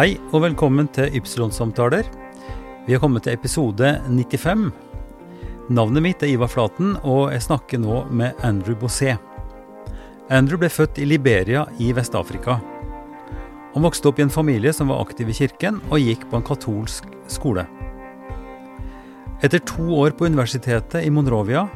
[0.00, 2.06] Hei og velkommen til Ypsilon-samtaler.
[2.86, 4.70] Vi har kommet til episode 95.
[5.76, 9.20] Navnet mitt er Ivar Flaten, og jeg snakker nå med Andrew Bosset.
[10.32, 12.56] Andrew ble født i Liberia i Vest-Afrika.
[13.74, 16.48] Han vokste opp i en familie som var aktiv i kirken, og gikk på en
[16.48, 17.66] katolsk skole.
[19.44, 21.66] Etter to år på universitetet i Monrovia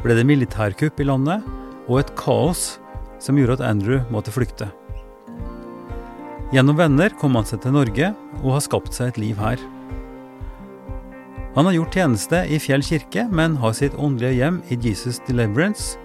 [0.00, 1.44] ble det militærkupp i landet
[1.90, 2.78] og et kaos
[3.20, 4.72] som gjorde at Andrew måtte flykte.
[6.54, 8.12] Gjennom venner kom han seg til Norge
[8.44, 9.58] og har skapt seg et liv her.
[11.56, 15.96] Han har gjort tjeneste i Fjell kirke, men har sitt åndelige hjem i Jesus Deliverance,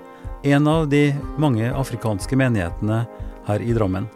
[0.48, 3.04] en av de mange afrikanske menighetene
[3.46, 4.08] her i Drammen.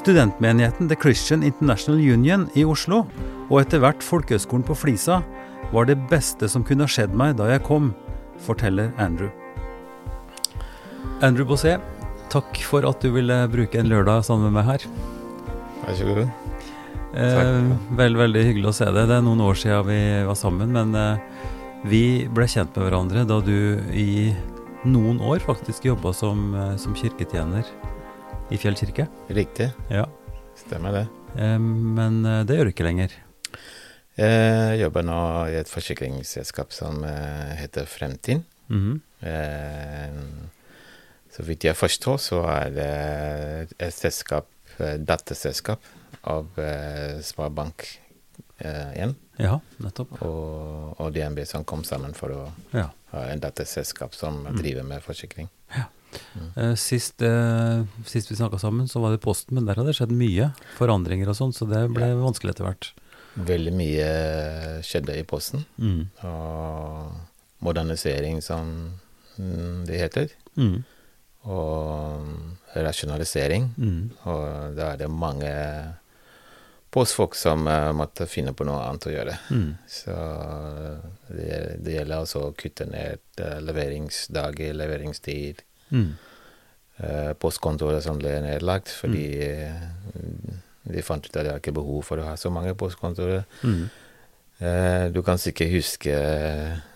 [0.00, 3.04] Studentmenigheten The Christian International Union i Oslo,
[3.46, 5.20] og etter hvert Folkehøgskolen på Flisa,
[5.70, 7.92] var det beste som kunne ha skjedd meg da jeg kom,
[8.42, 9.30] forteller Andrew.
[11.22, 11.91] Andrew Bosset,
[12.32, 14.86] takk for at du ville bruke en lørdag sammen med meg her.
[15.82, 16.30] Vær så god.
[17.12, 19.08] Eh, vel, veldig hyggelig å se deg.
[19.10, 21.50] Det er noen år siden vi var sammen, men eh,
[21.88, 22.02] vi
[22.32, 24.32] ble kjent med hverandre da du i
[24.88, 27.68] noen år faktisk jobba som, eh, som kirketjener
[28.52, 29.06] i Fjell kirke.
[29.32, 29.68] Riktig.
[29.92, 30.06] Ja.
[30.58, 31.04] Stemmer det.
[31.36, 33.18] Eh, men eh, det gjør du ikke lenger.
[34.16, 38.42] Jeg jobber nå i et forsikringsselskap som eh, heter Fremtid.
[38.72, 38.98] Mhm.
[39.20, 40.18] Eh,
[41.32, 44.46] Så vidt jeg forstår, så er det et selskap,
[44.78, 45.80] eh, datterselskap
[46.28, 50.12] av eh, Sparebank1 Ja, nettopp.
[50.22, 52.42] og, og DNB som kom sammen for å
[52.74, 52.90] Ja.
[53.12, 54.56] ha en datterselskap som Mm.
[54.60, 55.48] driver med forsikring.
[56.56, 59.96] Eh, Sist, eh, sist vi snakka sammen, så var det Posten, men der hadde det
[59.96, 62.14] skjedd mye forandringer og sånn, så det ble Ja.
[62.20, 62.92] vanskelig etter hvert.
[63.38, 66.10] Veldig mye skjedde i Posten, Mm.
[66.22, 67.12] og
[67.62, 68.92] modernisering som
[69.38, 70.28] mm, det heter.
[70.58, 70.84] Mm.
[71.50, 72.28] Og
[72.74, 73.72] rasjonalisering.
[73.76, 74.02] Mm.
[74.30, 75.52] Og da er det mange
[76.92, 79.38] postfolk som eh, måtte finne på noe annet å gjøre.
[79.50, 79.70] Mm.
[79.88, 80.16] Så
[81.32, 85.64] det, det gjelder altså å kutte ned leveringsdager, leveringstid.
[85.92, 86.12] Mm.
[87.42, 89.80] Postkontoret som ble nedlagt fordi eh,
[90.82, 93.44] de fant ut at det var ikke behov for å ha så mange postkontorer.
[93.62, 93.86] Mm.
[94.62, 96.12] Eh, du kan sikkert huske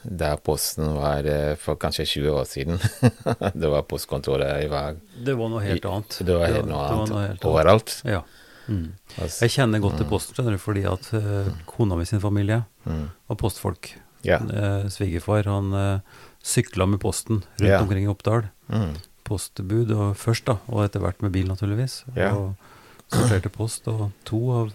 [0.07, 2.79] der Posten var eh, for kanskje 20 år siden.
[3.61, 6.19] det var postkontoret i hver Det var noe helt annet.
[6.21, 6.91] Det var helt Det noe annet.
[6.91, 7.97] det var annet noe helt overalt.
[8.07, 8.23] Ja.
[8.67, 8.87] Mm.
[9.19, 12.65] Altså, Jeg kjenner godt til Posten, skjønner du, fordi at uh, kona mi sin familie
[12.87, 13.93] mm, var postfolk.
[14.27, 14.43] Yeah.
[14.43, 17.83] Uh, Svigerfar han uh, sykla med posten rundt yeah.
[17.83, 18.49] omkring i Oppdal.
[18.71, 22.05] Mm, Postbud og først, da, og etter hvert med bil, naturligvis.
[22.17, 22.35] Yeah.
[22.35, 23.87] Og sorterte post.
[23.91, 24.75] Og to av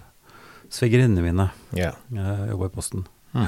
[0.72, 1.96] svigerinnene mine Yeah.
[2.16, 3.02] Jeg jobba i Posten.
[3.36, 3.48] Mm.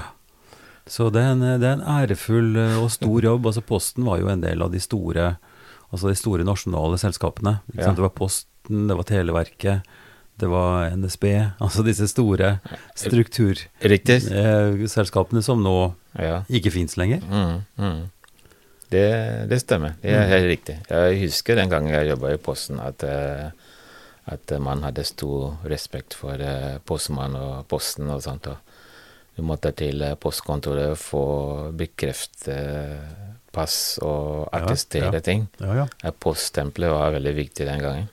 [0.88, 3.45] Så det er, en, det er en ærefull eh, og stor jobb.
[3.47, 5.35] Altså Posten var jo en del av de store
[5.94, 7.59] altså de store nasjonale selskapene.
[7.78, 7.95] Sant?
[8.00, 9.81] Det var Posten, det var Televerket,
[10.41, 11.23] det var NSB.
[11.63, 12.56] Altså disse store
[12.97, 15.78] strukturselskapene som nå
[16.19, 16.41] Ja.
[16.50, 17.19] ikke fins lenger.
[17.29, 18.01] Mm, mm.
[18.94, 19.07] Det,
[19.50, 19.91] det stemmer.
[20.01, 20.75] Det er helt riktig.
[20.89, 23.50] Jeg husker den gangen jeg jobba i Posten, at, eh,
[24.31, 28.47] at man hadde stor respekt for postmannen postmann og Posten og sånt.
[28.47, 28.57] Og
[29.35, 31.23] du måtte til postkontoret postkontoret få
[31.75, 32.56] bekrefte
[33.53, 35.22] pass og Ja, attestere ja.
[35.22, 35.47] ting.
[35.59, 35.88] Ja, ja.
[36.03, 38.09] Eh, Poststempelet var veldig viktig den gangen.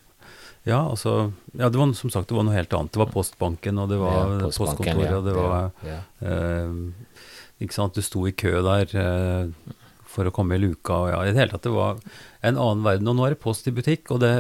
[0.69, 2.93] Ja, altså ja, det var, som sagt, det var noe helt annet.
[2.93, 6.75] Det var Postbanken, og det var Ja, postkontoret, ja, og det var ja, eh,
[7.65, 9.72] Ikke sant, du sto i kø der eh,
[10.10, 12.00] for å komme i luka, og ja, i det hele tatt, det var
[12.40, 13.08] en annen verden.
[13.10, 14.32] Og nå er det Post i butikk, og det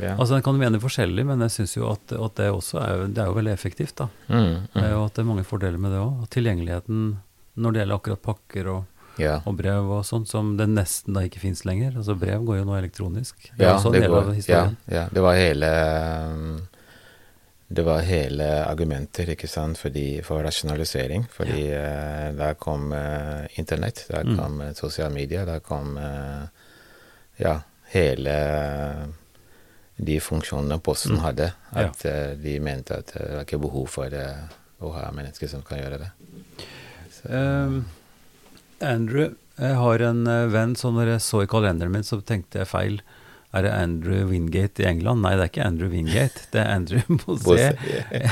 [0.00, 0.14] ja.
[0.16, 3.24] Altså, en kan mene forskjellig, men jeg syns jo at, at det også er, det
[3.24, 4.08] er jo veldig effektivt, da.
[4.28, 4.86] Mm, mm.
[4.92, 6.24] jo at det er mange fordeler med det òg.
[6.36, 7.10] Tilgjengeligheten
[7.60, 9.36] når det gjelder akkurat pakker og, ja.
[9.44, 11.96] og brev og sånt, som det nesten da ikke fins lenger.
[11.98, 13.50] Altså brev går jo nå elektronisk.
[13.56, 15.70] Det Ja, det, går, ja, ja, det var hele
[17.70, 21.28] Det var hele argumenter ikke sant, fordi, for rasjonalisering.
[21.30, 24.38] Fordi eh, der kom uh, internett, der Mm.
[24.38, 26.48] kom uh, sosiale medier, der kom eh,
[27.40, 27.56] Ja,
[27.92, 28.34] hele
[30.00, 31.22] de funksjonene Posten Mm.
[31.24, 31.52] hadde.
[31.72, 32.34] At ja.
[32.36, 34.46] de mente at det var ikke behov for eh,
[34.80, 36.10] å ha mennesker som kan gjøre det.
[37.12, 37.80] Så, Eh,
[38.80, 42.62] Andrew, jeg har en eh, venn, så når jeg så i kalenderen min, så tenkte
[42.62, 43.00] jeg feil.
[43.50, 45.24] Er det Andrew Wingate i England?
[45.24, 47.64] Nei, det er ikke Andrew Wingate, det er Andrew Mosé.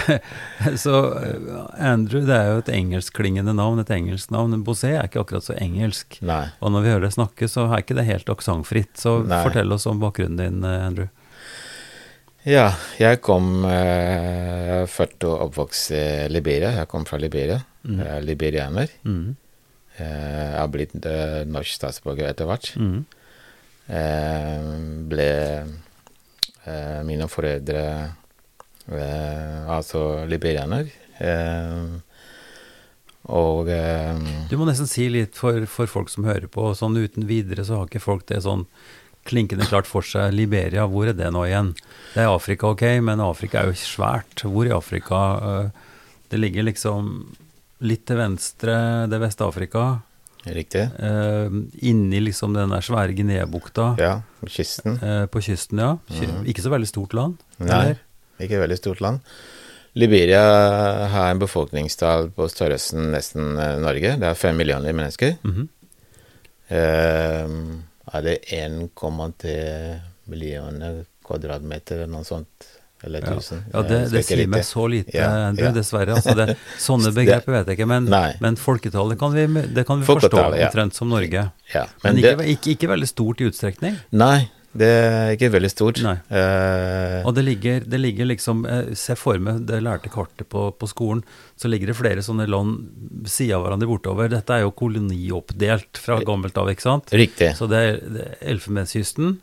[0.85, 1.49] så eh,
[1.91, 4.55] Andrew, det er jo et engelskklingende navn, et engelsk navn.
[4.55, 6.21] Men Bosé er ikke akkurat så engelsk.
[6.23, 6.45] Nei.
[6.63, 8.95] Og når vi hører deg snakke, så er ikke det helt aksentfritt.
[9.01, 9.43] Så Nei.
[9.49, 11.11] fortell oss om bakgrunnen din, eh, Andrew.
[12.49, 16.71] Ja, jeg kom uh, født og oppvokst i Liberia.
[16.79, 17.59] Jeg kom fra Liberia.
[17.83, 17.99] Mm.
[17.99, 18.95] Jeg er liberianer.
[19.03, 19.35] Mm.
[19.99, 22.71] Eh, jeg har blitt eh, norsk statsborger etter hvert.
[22.79, 23.03] Mm.
[23.89, 24.65] Eh,
[25.09, 25.31] ble
[26.69, 27.83] eh, Mine foreldre
[28.93, 30.91] eh, altså liberianer.
[33.29, 33.67] Og
[34.49, 36.71] Du må nesten si litt for, for folk som hører på.
[36.79, 38.63] Sånn uten videre så har ikke folk det sånn
[39.29, 40.31] klinkende klart for seg.
[40.33, 41.75] Liberia, hvor er det nå igjen?
[42.15, 44.47] Det er Afrika, ok, men Afrika er jo svært.
[44.47, 45.19] Hvor i Afrika?
[46.31, 47.11] Det ligger liksom
[47.85, 48.79] litt til venstre,
[49.11, 49.85] det Vest-Afrika.
[50.47, 50.85] Riktig.
[50.99, 51.49] Eh,
[51.91, 54.99] inni liksom den der svære Guinea-bukta Ja, kysten.
[55.03, 55.97] eh, på kysten, ja.
[56.09, 57.39] Ky Ikke så veldig stort land.
[57.59, 57.99] Nei, eller?
[58.41, 59.21] ikke veldig stort land.
[59.99, 60.43] Liberia
[61.11, 64.15] har en befolkningstall på størrelsen nesten eh, Norge.
[64.21, 65.37] Det er fem millioner mennesker.
[65.43, 65.69] Mhm.
[66.69, 67.49] Eh,
[68.15, 72.69] er det 1,3 millioner kvadratmeter eller noe sånt?
[73.05, 73.63] Eller Ja, 1000?
[73.73, 75.71] ja det, det ikke sier meg så lite, Ja, du, ja.
[75.77, 76.17] dessverre.
[76.19, 76.57] Altså det,
[76.89, 78.11] sånne begreper vet jeg ikke, men,
[78.43, 79.47] men folketallet kan vi,
[79.77, 80.69] det kan vi forstå ja.
[80.69, 81.49] omtrent som Norge.
[81.75, 83.99] Ja, Men, men ikke, det, ikke, ikke veldig stort i utstrekning.
[84.11, 84.49] nei,
[84.79, 85.99] det er ikke veldig stort.
[86.05, 90.67] Eh, Og det ligger, det ligger liksom eh, Se for meg det lærte kartet på,
[90.77, 91.23] på skolen,
[91.59, 94.29] så ligger det flere sånne land sida av hverandre bortover.
[94.31, 97.11] Dette er jo kolonioppdelt fra gammelt av, ikke sant?
[97.17, 97.55] riktig.
[97.59, 97.81] Så det
[98.13, 99.39] det er Elfenbenskysten,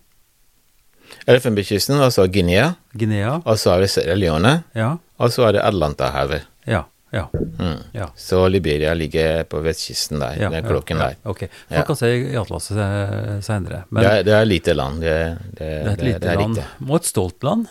[1.28, 5.56] Elfenbenskysten, og så Guinea, Guinea og så er det Sierra Leone, Ja, og så er
[5.58, 6.42] det Atlanterhavet.
[6.68, 6.84] ja,
[7.16, 7.30] ja.
[7.60, 7.78] Mm.
[7.94, 8.10] ja.
[8.16, 11.16] Så Liberia ligger på vestkysten der, Ja, den klokken ja, der.
[11.24, 11.46] Ok.
[11.70, 13.84] Man kan se i atlaset eh, seinere.
[13.90, 15.16] Men det, er, det er lite land, det,
[15.56, 16.58] det, det er et lite det er land.
[16.60, 16.90] riktig.
[16.90, 17.66] Og et stolt land.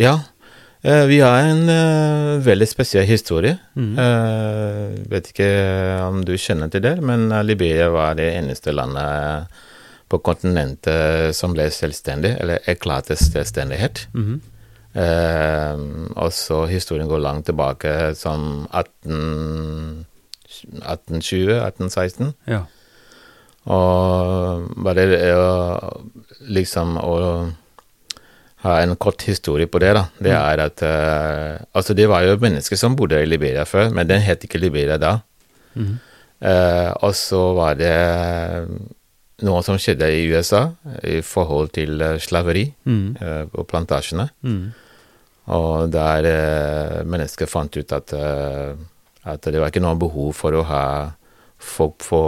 [0.00, 0.14] Ja,
[0.80, 3.58] eh, vi har en uh, veldig spesiell historie.
[3.76, 3.92] Mm.
[3.98, 5.50] Uh, vet ikke
[6.06, 9.52] om du kjenner til det, men Liberia var det eneste landet
[10.08, 14.06] på kontinentet som ble selvstendig, eller erklærte selvstendighet.
[14.14, 14.40] Mhm.
[14.98, 15.76] Eh,
[16.16, 20.06] og så historien går langt tilbake, som 18,
[20.80, 22.32] 1820, 1816.
[22.48, 22.62] Ja.
[23.68, 25.04] Og bare
[25.36, 25.48] å
[26.48, 27.14] liksom å
[28.64, 30.06] ha en kort historie på det, da.
[30.18, 30.42] Det Mm.
[30.42, 34.20] er at eh, Altså, det var jo mennesker som bodde i Liberia før, men den
[34.22, 35.20] het ikke Liberia da.
[35.76, 35.98] Mhm.
[36.40, 38.68] Eh, og så var det
[39.46, 40.64] noe som skjedde i USA
[41.06, 43.16] i forhold til eh, slaveri mm.
[43.22, 44.28] uh, på plantasjene.
[44.42, 44.62] Mm.
[45.54, 48.74] Og der uh, mennesker fant ut at, uh,
[49.24, 50.82] at det var ikke noe behov for å ha
[51.58, 52.20] folk på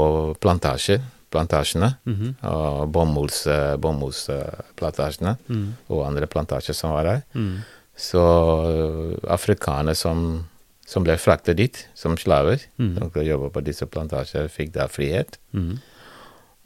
[0.42, 2.30] plantasjer, plantasjene, Mhm.
[2.42, 5.68] og bomulls, eh, bomullsplantasjene Mhm.
[5.88, 7.22] og andre plantasjer som var der.
[7.34, 7.60] Mhm.
[7.96, 8.18] Så
[8.66, 10.48] eh, afrikanere som,
[10.84, 12.98] som ble fraktet dit som slaver, Mhm.
[12.98, 15.38] som jobbe på disse plantasjer, fikk da frihet.
[15.52, 15.78] Mhm.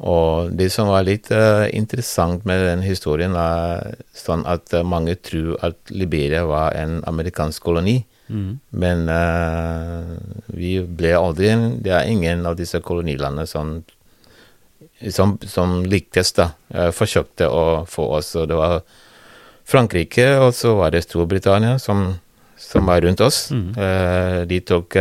[0.03, 5.15] Og det som var litt uh, interessant med den historien, er sånn at eh, mange
[5.23, 8.01] tror at Liberia var en amerikansk koloni.
[8.27, 8.59] Mm.
[8.75, 10.17] Men uh,
[10.49, 11.51] vi ble aldri
[11.85, 13.83] Det er ingen av disse kolonilandene som
[15.13, 16.51] som, som lyktes, da.
[16.73, 18.35] Uh, forsøkte å få oss.
[18.41, 18.81] Og det var
[19.69, 22.17] Frankrike, og så var det Storbritannia som,
[22.59, 23.47] som var rundt oss.
[23.53, 23.71] Mm.
[24.49, 24.97] De tok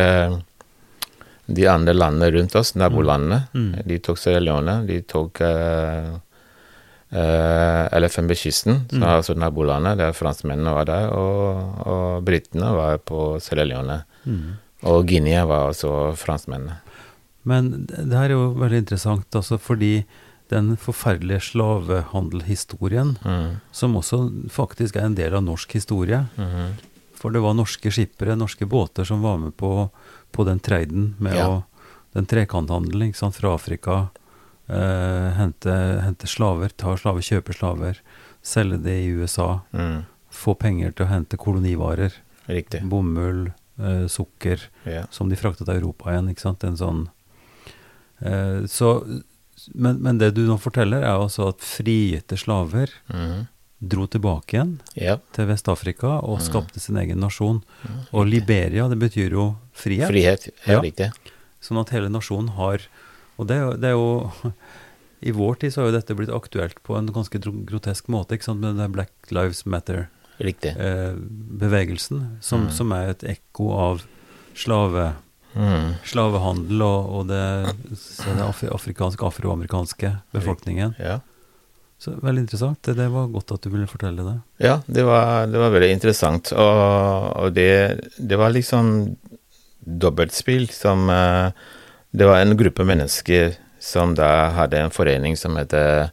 [1.48, 3.48] de andre landene rundt oss, nabolandene.
[3.54, 3.82] Mm.
[3.88, 6.20] De tok Sierra Leone, de tok uh,
[7.94, 9.04] Elfenbenskysten, som Mm.
[9.04, 14.04] er altså nabolandet, der franskmennene var der, og, og britene var på Sierra Leone.
[14.26, 14.58] Mm.
[14.84, 16.80] Og Guinea var altså franskmennene.
[17.46, 20.06] Men det her er jo veldig interessant, altså fordi
[20.50, 23.60] den forferdelige slavehandelhistorien, Mm.
[23.72, 26.74] som også faktisk er en del av norsk historie, Mhm.
[27.16, 29.90] for det var norske skippere, norske båter, som var med på,
[30.34, 31.48] på den treiden med Ja.
[31.50, 31.64] å
[32.14, 34.10] Den trekanthandelen ikke sant, fra Afrika.
[34.70, 35.74] Eh, hente,
[36.04, 37.98] hente slaver, ta slaver, kjøpe slaver,
[38.46, 39.62] selge det i USA.
[39.74, 40.04] Mm.
[40.30, 42.14] Få penger til å hente kolonivarer.
[42.48, 42.84] Riktig.
[42.88, 43.48] Bomull,
[43.80, 45.08] eh, sukker, yeah.
[45.10, 46.30] som de fraktet til Europa igjen.
[46.30, 47.02] ikke sant, en sånn
[48.22, 48.92] eh, så,
[49.74, 53.48] men, men det du nå forteller, er altså at frigitte slaver Mhm.
[53.90, 55.18] Dro tilbake igjen ja.
[55.36, 56.44] til Vest-Afrika og Mm.
[56.46, 57.60] skapte sin egen nasjon.
[58.14, 60.08] Og Liberia, det betyr jo frihet.
[60.12, 60.48] Frihet.
[60.68, 61.10] Ja, riktig.
[61.62, 62.80] Sånn at hele nasjonen har
[63.40, 64.32] Og det, det er jo
[65.24, 68.44] I vår tid så har jo dette blitt aktuelt på en ganske grotesk måte, ikke
[68.50, 72.72] sant, med den Black Lives Matter-bevegelsen, eh, som, Mm.
[72.72, 74.04] som er et ekko av
[74.56, 75.14] slave,
[75.56, 75.94] Mm.
[76.04, 77.76] slavehandel og, og det,
[78.26, 80.96] det afri, afrikanske, afroamerikanske befolkningen.
[81.00, 81.20] Ja.
[82.04, 82.82] Så Veldig interessant.
[82.84, 84.36] Det, det var godt at du ville fortelle det.
[84.66, 86.52] Ja, det var, det var veldig interessant.
[86.52, 87.70] Og, og det,
[88.20, 88.92] det var liksom
[89.84, 91.50] dobbeltspill som eh,
[92.14, 96.12] Det var en gruppe mennesker som da hadde en forening som heter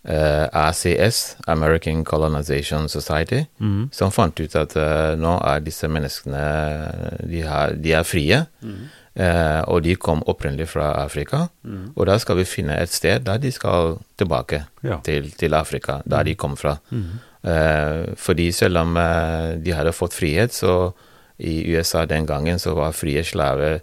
[0.00, 3.90] Uh, ACS, American Colonization Society, mm.
[3.92, 6.44] som fant ut at uh, nå er disse menneskene
[7.28, 8.38] De, har, de er frie,
[9.16, 11.48] eh, og de kom opprinnelig fra Afrika.
[11.64, 11.92] Mm.
[11.96, 15.00] Og da skal vi finne et sted der de skal tilbake Ja.
[15.04, 16.76] til, til Afrika, der de kom fra.
[16.90, 17.04] Mm.
[17.44, 20.92] Eh, fordi selv om eh, de hadde fått frihet, så
[21.38, 23.80] i USA den gangen så var frie slaver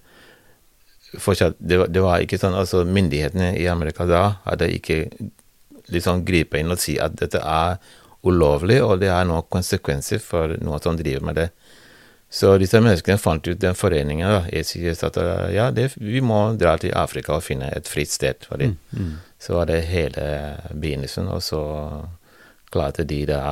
[1.17, 5.07] fortsatt det, var- det var ikke sånn Altså, myndighetene i Amerika da hadde ikke
[5.89, 7.77] liksom gripe inn og si at dette er
[8.27, 11.50] ulovlig, og det er noen konsekvenser for noen som driver med det.
[12.29, 16.57] Så disse menneskene fant ut den foreningen, da, ACS, at eh, ja, det, vi må
[16.60, 18.74] dra til Afrika og finne et fritt sted for dem.
[18.91, 19.13] Mm.
[19.39, 20.25] Så var det hele
[20.74, 21.62] begynnelsen, og så
[22.74, 23.43] klarte de da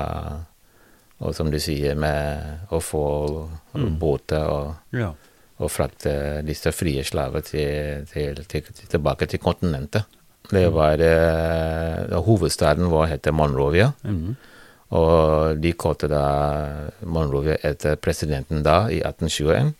[1.24, 3.98] Og som du sier, med å få Mm.
[4.00, 5.14] båter og, Ja.
[5.60, 10.04] og frakte disse frie slaver til, til, til, tilbake til kontinentet.
[10.52, 14.36] Det var eh, Hovedstaden vår heter Monrovia, Mm.
[14.92, 16.22] Og de kalte da
[17.02, 19.74] Monrovia etter presidenten da, i 1821,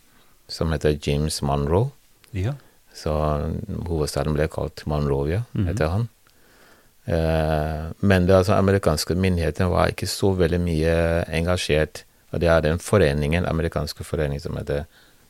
[0.48, 1.90] som heter James Monroe.
[2.32, 2.54] ja.
[2.96, 3.12] Så
[3.86, 5.68] hovedstaden ble kalt Monrovia Mhm.
[5.68, 6.08] etter han.
[7.04, 12.04] Eh, men det, altså, amerikanske myndigheter var ikke så veldig mye engasjert.
[12.32, 14.84] Og det er den foreningen, amerikanske foreningen som heter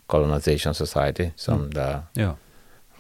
[0.08, 2.30] Colonization Society, som da ja.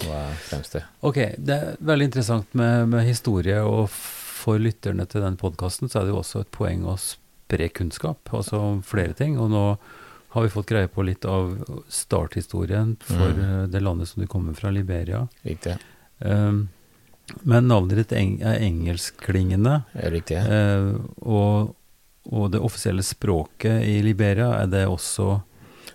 [0.04, 0.82] var fremste.
[1.02, 3.88] Ok, det er veldig interessant med, med historie, og
[4.36, 8.28] for lytterne til den podkasten så er det jo også et poeng å spre kunnskap,
[8.36, 9.38] altså om flere ting.
[9.40, 9.64] Og nå
[10.36, 11.54] har vi fått greie på litt av
[11.88, 13.42] starthistorien for Mm.
[13.44, 15.22] eh, det landet som du kommer fra, Liberia.
[15.46, 15.78] Riktig.
[16.20, 16.68] Um,
[17.42, 20.38] men navnet ditt er engelskklingende, Riktig.
[20.38, 21.74] Uh, og,
[22.30, 25.40] og det offisielle språket i Liberia, er det også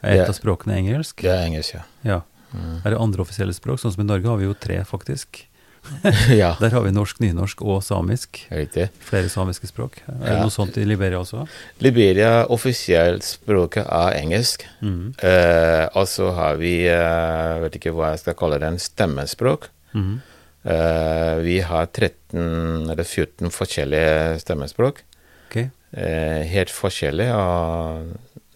[0.01, 1.21] er et av språkene engelsk?
[1.21, 1.83] Det er engelsk, ja.
[2.03, 2.19] Ja.
[2.51, 2.81] Mm.
[2.83, 3.79] Er det andre offisielle språk?
[3.79, 5.45] Sånn som i Norge har vi jo tre, faktisk.
[6.41, 8.43] ja, Der har vi norsk, nynorsk og samisk.
[8.51, 8.89] riktig.
[9.07, 9.97] Flere samiske språk.
[10.07, 10.41] Er det Ja.
[10.43, 11.47] noe sånt i Liberia også?
[11.81, 14.65] Liberia offisielt språket er engelsk.
[14.81, 15.13] Mm.
[15.23, 19.69] Eh, og så har vi, eh, vet ikke hva jeg skal kalle det, en stemmespråk.
[19.93, 20.21] Mm.
[20.65, 25.01] Eh, vi har 13 eller 14 forskjellige stemmespråk.
[25.49, 25.69] Okay.
[25.93, 27.33] Eh, helt forskjellige.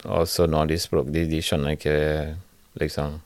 [0.06, 1.96] Og så noen av de språk de, de skjønner ikke
[2.80, 3.20] liksom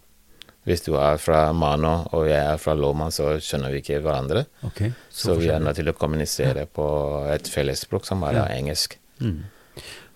[0.69, 4.45] Hvis du er fra Mano og jeg er fra Loma, så skjønner vi ikke hverandre.
[4.67, 6.85] Okay, Så, vi er nødt til å kommunisere på
[7.33, 8.45] et fellesspråk som er Ja.
[8.53, 8.99] engelsk.
[9.19, 9.43] Mm.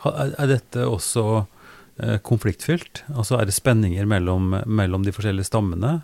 [0.05, 1.23] Er, dette også
[1.99, 3.01] eh, konfliktfylt?
[3.15, 6.03] Altså er det spenninger mellom, mellom de forskjellige stammene?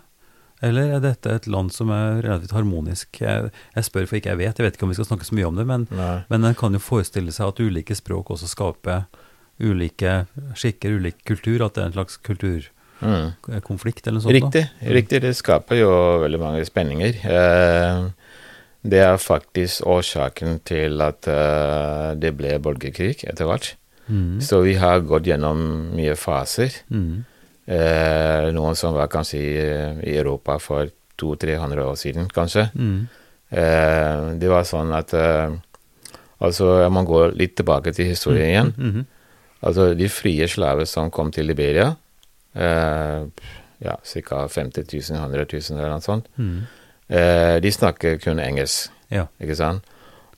[0.62, 3.20] Eller er dette et land som er relativt harmonisk?
[3.22, 5.36] Jeg, jeg spør for ikke jeg vet, jeg vet ikke om vi skal snakke så
[5.38, 6.24] mye om det, men, Nei.
[6.28, 9.06] men en kan jo forestille seg at ulike språk også skaper
[9.60, 10.26] ulike
[10.56, 13.32] skikker, ulik kultur, at det er en slags kulturkonflikt Mm.
[14.06, 14.30] eller noe sånt?
[14.30, 14.36] da?
[14.36, 14.64] Riktig.
[14.96, 15.20] riktig.
[15.24, 15.90] Det skaper jo
[16.24, 17.20] veldig mange spenninger.
[17.24, 18.02] Eh,
[18.82, 23.74] det er faktisk årsaken til at eh, det ble borgerkrig etter hvert.
[24.08, 24.40] Mm.
[24.42, 26.74] Så vi har gått gjennom mye faser.
[27.70, 29.56] Eh, noen som var kanskje i,
[30.10, 30.90] i Europa for
[31.20, 32.70] 200-300 år siden, kanskje.
[33.50, 35.58] Eh, det var sånn at eh,
[36.40, 38.70] Altså, jeg må gå litt tilbake til historien igjen.
[38.72, 39.02] Mhm.
[39.60, 41.96] Altså, de frie slaver som kom til Liberia, eh,
[42.54, 44.48] ja, ca.
[44.48, 46.66] 50 000, 100 000 eller noe sånt, Mm.
[47.08, 49.26] eh, de snakker kun engelsk, Ja.
[49.40, 49.82] ikke sant?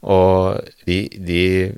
[0.03, 1.73] Og de, de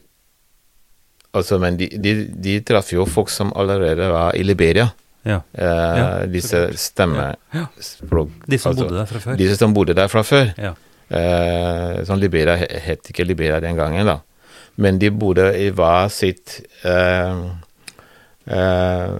[1.34, 4.84] Altså, men de, de, de traff jo folk som allerede var i Liberia.
[5.26, 5.40] Ja.
[5.52, 8.30] Eh, Ja, disse stemmespråk...
[8.38, 8.44] Ja.
[8.46, 9.36] De som altså, bodde der fra før?
[9.36, 10.52] Disse som bodde der fra før.
[10.56, 10.74] Ja.
[11.10, 14.20] Eh, sånn Liberia he- het ikke Liberia den gangen, da.
[14.76, 17.34] Men de bodde i hva sitt eh,
[18.46, 19.18] eh,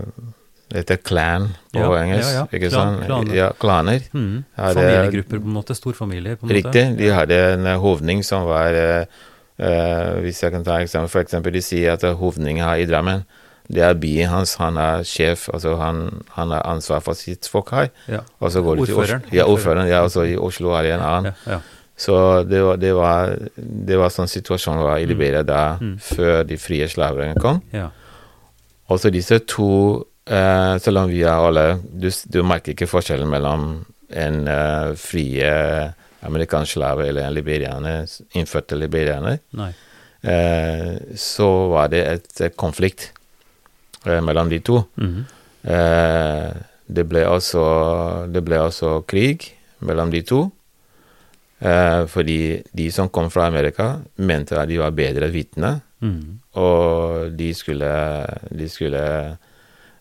[0.74, 2.46] Det heter clan på Ja, engelsk, ja, ja.
[2.50, 3.04] ikke Klan- sånn?
[3.06, 3.34] klaner.
[3.38, 4.00] Ja, klaner.
[4.12, 4.40] Mm.
[4.58, 5.76] Familiegrupper, på en måte.
[5.78, 6.56] Storfamilier, på en måte.
[6.58, 6.84] Riktig.
[6.98, 9.04] De hadde en eh, hovning som var eh,
[9.62, 13.22] eh, Hvis jeg kan ta eksempel, for eksempel, de sier at hovningen her i Drammen
[13.70, 16.02] det er byen hans, han er sjef, altså han,
[16.34, 17.86] han har ansvar for sitt folk her.
[18.12, 18.18] Ja.
[18.40, 19.22] Og så går de til Ordføreren.
[19.32, 19.88] Ja, ordføreren.
[19.88, 21.32] Ja, og så i Oslo er det en annen.
[21.46, 21.60] Ja, ja.
[21.96, 25.94] Så det var, det var, det var sånn situasjonen var i Liberia da, Mm.
[26.02, 27.62] før de frie slaverne kom.
[27.72, 27.88] ja.
[28.90, 33.28] Og så disse to, eh, selv om vi er alle du, du merker ikke forskjellen
[33.30, 35.48] mellom en uh, frie
[36.24, 38.04] amerikansk slave eller en liberianer,
[38.36, 39.38] innfødte liberianer.
[40.24, 43.10] Eh, så var det et konflikt
[44.06, 44.78] eh, mellom de to.
[44.96, 45.24] Mhm.
[45.64, 46.52] Eh,
[46.86, 47.64] det ble også
[48.32, 49.46] Det ble også krig
[49.80, 50.42] mellom de to.
[52.12, 56.40] Fordi de som kom fra Amerika, mente at de var bedre vitner, Mhm.
[56.60, 57.88] og de skulle,
[58.52, 59.38] de skulle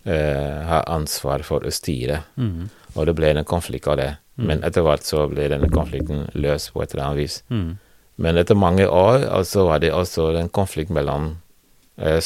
[0.06, 2.22] eh, ha ansvar for å styre.
[2.38, 2.70] Mm.
[2.96, 4.12] Og det ble en konflikt av det.
[4.38, 4.46] Mm.
[4.50, 7.44] Men etter hvert så ble denne konflikten løst på et eller annet vis.
[7.50, 7.78] Mm.
[8.18, 11.38] Men etter mange år altså var det også en konflikt mellom
[11.98, 12.22] eh, Ja.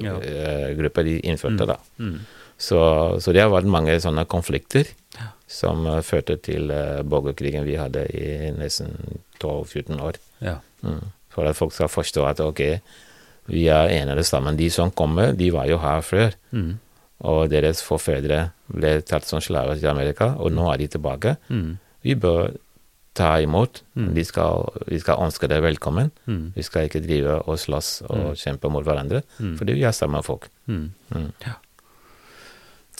[0.00, 1.66] stemmespråkgrupper de innførte, Mm.
[1.66, 1.76] da.
[1.98, 2.20] Mhm.
[2.58, 2.78] Så,
[3.20, 4.86] så det har vært mange sånne konflikter
[5.18, 5.26] Ja.
[5.46, 8.96] som uh, førte til uh, borgerkrigen vi hadde i nesten
[9.40, 10.14] 12-14 år.
[10.40, 10.54] Ja.
[10.82, 11.02] Mm.
[11.28, 12.80] For at folk skal forstå at ok,
[13.48, 14.56] Vi er enere sammen.
[14.58, 16.34] De som kommer, de var jo her før.
[16.52, 16.78] Mm.
[17.26, 21.36] Og deres forfedre ble tatt som slaver til Amerika, og nå er de tilbake.
[21.48, 21.78] Mm.
[22.04, 22.56] Vi bør
[23.16, 23.80] ta imot.
[23.96, 24.10] Mm.
[24.14, 26.10] Vi, skal, vi skal ønske deg velkommen.
[26.28, 26.50] Mm.
[26.56, 28.34] Vi skal ikke drive og slåss og Mm.
[28.36, 29.56] kjempe mot hverandre, Mm.
[29.58, 30.48] fordi vi er samme folk.
[30.68, 31.54] Ja.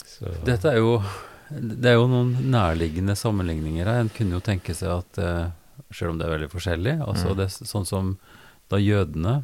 [0.07, 1.01] Så, Dette er jo
[1.49, 4.01] Det er jo noen nærliggende sammenligninger her.
[4.01, 5.45] En kunne jo tenke seg at eh,
[5.93, 8.17] selv om det er veldig forskjellig altså det sånn som
[8.67, 9.43] da jødene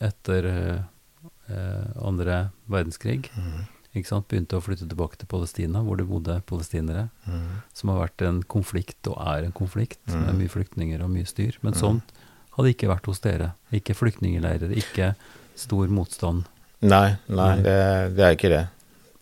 [0.00, 0.78] etter eh,
[1.54, 3.66] eh, andre verdenskrig Mm.
[4.28, 7.62] begynte å flytte tilbake til Palestina, hvor det bodde palestinere, Mm.
[7.74, 10.26] som har vært en konflikt og er en konflikt, Mm.
[10.26, 11.56] med mye flyktninger og mye styr.
[11.62, 11.80] Men Mm.
[11.80, 12.02] sånn
[12.56, 13.52] hadde ikke vært hos dere.
[13.72, 15.14] Ikke flyktningleirer, ikke
[15.56, 16.44] stor motstand.
[16.82, 18.68] Nei, nei, det, det er ikke det.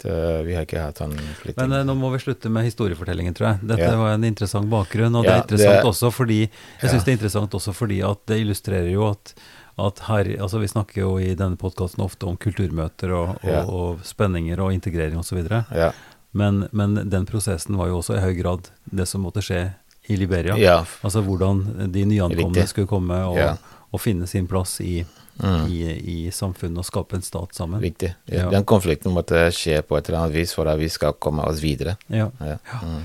[0.02, 0.45] det.
[0.47, 1.57] Vi har ikke hatt sånn flytting.
[1.69, 3.67] Men eh, nå må vi slutte med historiefortellingen, tror jeg.
[3.67, 3.97] Dette Ja.
[3.97, 6.50] var en interessant bakgrunn, og det er interessant det- også fordi Jeg
[6.83, 6.88] Ja.
[6.90, 9.35] syns det er interessant også fordi at det illustrerer jo at,
[9.78, 13.64] at her Altså, vi snakker jo i denne podkasten ofte om kulturmøter og, og, Ja.
[13.64, 15.44] og spenninger og integrering osv.
[15.75, 15.92] ja.
[16.32, 19.75] Men, men den prosessen var jo også i høy grad det som måtte skje
[20.08, 20.56] i Liberia.
[20.56, 20.85] ja.
[21.02, 22.68] Altså hvordan de nyankomne Riktig.
[22.68, 23.56] skulle komme og, Ja.
[23.92, 25.04] og finne sin plass i,
[25.38, 25.66] Mm.
[25.70, 25.82] i,
[26.26, 27.80] i samfunnet og skape en stat sammen.
[27.80, 28.12] Riktig.
[28.26, 28.49] Ja.
[28.50, 31.61] Den konflikten måtte skje på et eller annet vis for at vi skal komme oss
[31.62, 31.97] videre.
[32.11, 32.30] Ja.
[32.40, 32.56] Ja.
[32.82, 33.02] Mm.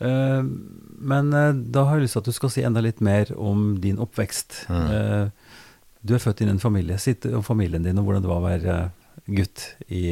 [0.00, 0.42] Eh,
[0.98, 3.76] men eh, da har jeg lyst til at du skal si enda litt mer om
[3.80, 4.64] din oppvekst.
[4.72, 4.90] Mm.
[4.90, 5.28] Eh,
[6.04, 6.98] du er født inn i en familie.
[7.00, 10.04] Sitt om familien din og hvordan det var å være eh, gutt i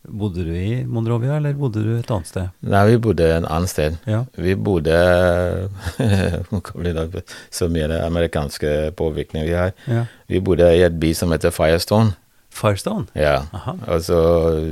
[0.00, 2.54] Bodde du i Monrovia, eller bodde du et annet sted?
[2.64, 3.98] Nei, vi bodde en annen sted.
[4.08, 4.22] Ja.
[4.32, 4.96] Vi bodde
[7.58, 9.74] så mye det amerikanske påvirkning vi har.
[9.84, 10.06] ja.
[10.26, 12.14] Vi bodde i et by som heter Firestone.
[12.48, 13.06] Firestone?
[13.12, 13.42] Ja.
[13.52, 13.76] Aha.
[13.92, 14.22] Altså,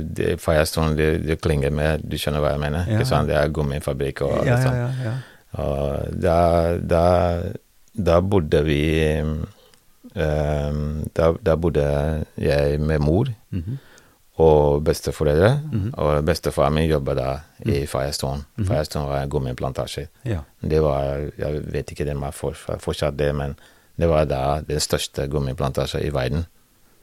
[0.01, 2.89] det, Firestone, det, det klinger med Du skjønner hva jeg mener?
[2.89, 2.97] Ja.
[2.97, 3.29] Ikke sant?
[3.29, 4.81] Det er gummifabrikk og alt ja, sånt.
[4.81, 4.89] ja.
[5.05, 5.15] ja.
[5.61, 6.39] Og da,
[6.81, 7.05] da,
[7.93, 8.81] da bodde vi
[10.19, 11.85] ehm, da, da bodde
[12.37, 13.77] jeg med mor Mhm.
[14.39, 15.49] og besteforeldre.
[15.71, 15.89] Mhm.
[15.97, 17.29] Og bestefaren min jobba da
[17.65, 18.43] i Firestone.
[18.57, 18.67] Mhm.
[18.69, 20.07] Firestone var en gummiplantasje.
[20.25, 20.39] ja.
[20.61, 23.55] Det var, Jeg vet ikke om jeg for, fortsatt det, men
[23.97, 26.45] det var da den største gummiplantasjen i verden.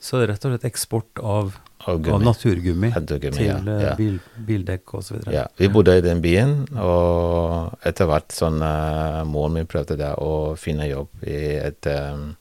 [0.01, 1.55] Så det er rett og slett eksport av,
[1.89, 2.25] av gummi.
[2.25, 3.95] naturgummi Naturgummi, til ja, eh, ja.
[3.97, 5.17] bil, bildekk osv.
[5.33, 10.15] Ja, vi bodde i den byen, og etter hvert sånn uh, Moren min prøvde da
[10.21, 12.37] å finne jobb i et um,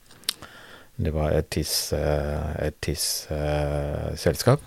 [0.96, 4.64] Det var et tiss, uh, et tiss uh, selskap.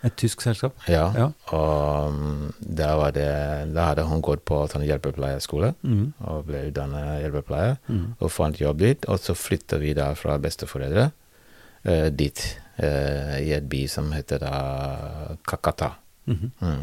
[0.00, 0.76] Et tysk selskap?
[0.88, 1.10] Ja.
[1.16, 1.26] Ja.
[1.52, 2.14] Og
[2.60, 3.28] der, da var det
[3.74, 6.06] der, hadde hun gått på sånn hjelpepleierskole mm.
[6.24, 7.76] og ble utdannet hjelpepleier.
[7.90, 8.06] Mm.
[8.16, 9.04] Og fant jobb dit.
[9.12, 11.10] Og så flytta vi da fra besteforeldre
[11.84, 12.40] eh, dit,
[12.80, 14.54] eh, i et by som heter da
[15.44, 15.94] Kakata.
[16.30, 16.82] Mm Mm.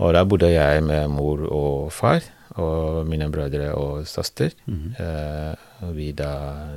[0.00, 2.22] Og da bodde jeg med mor og far
[2.56, 4.50] og mine brødre og søster.
[4.66, 4.94] Mhm.
[4.98, 5.54] Eh,
[5.86, 6.32] og vi da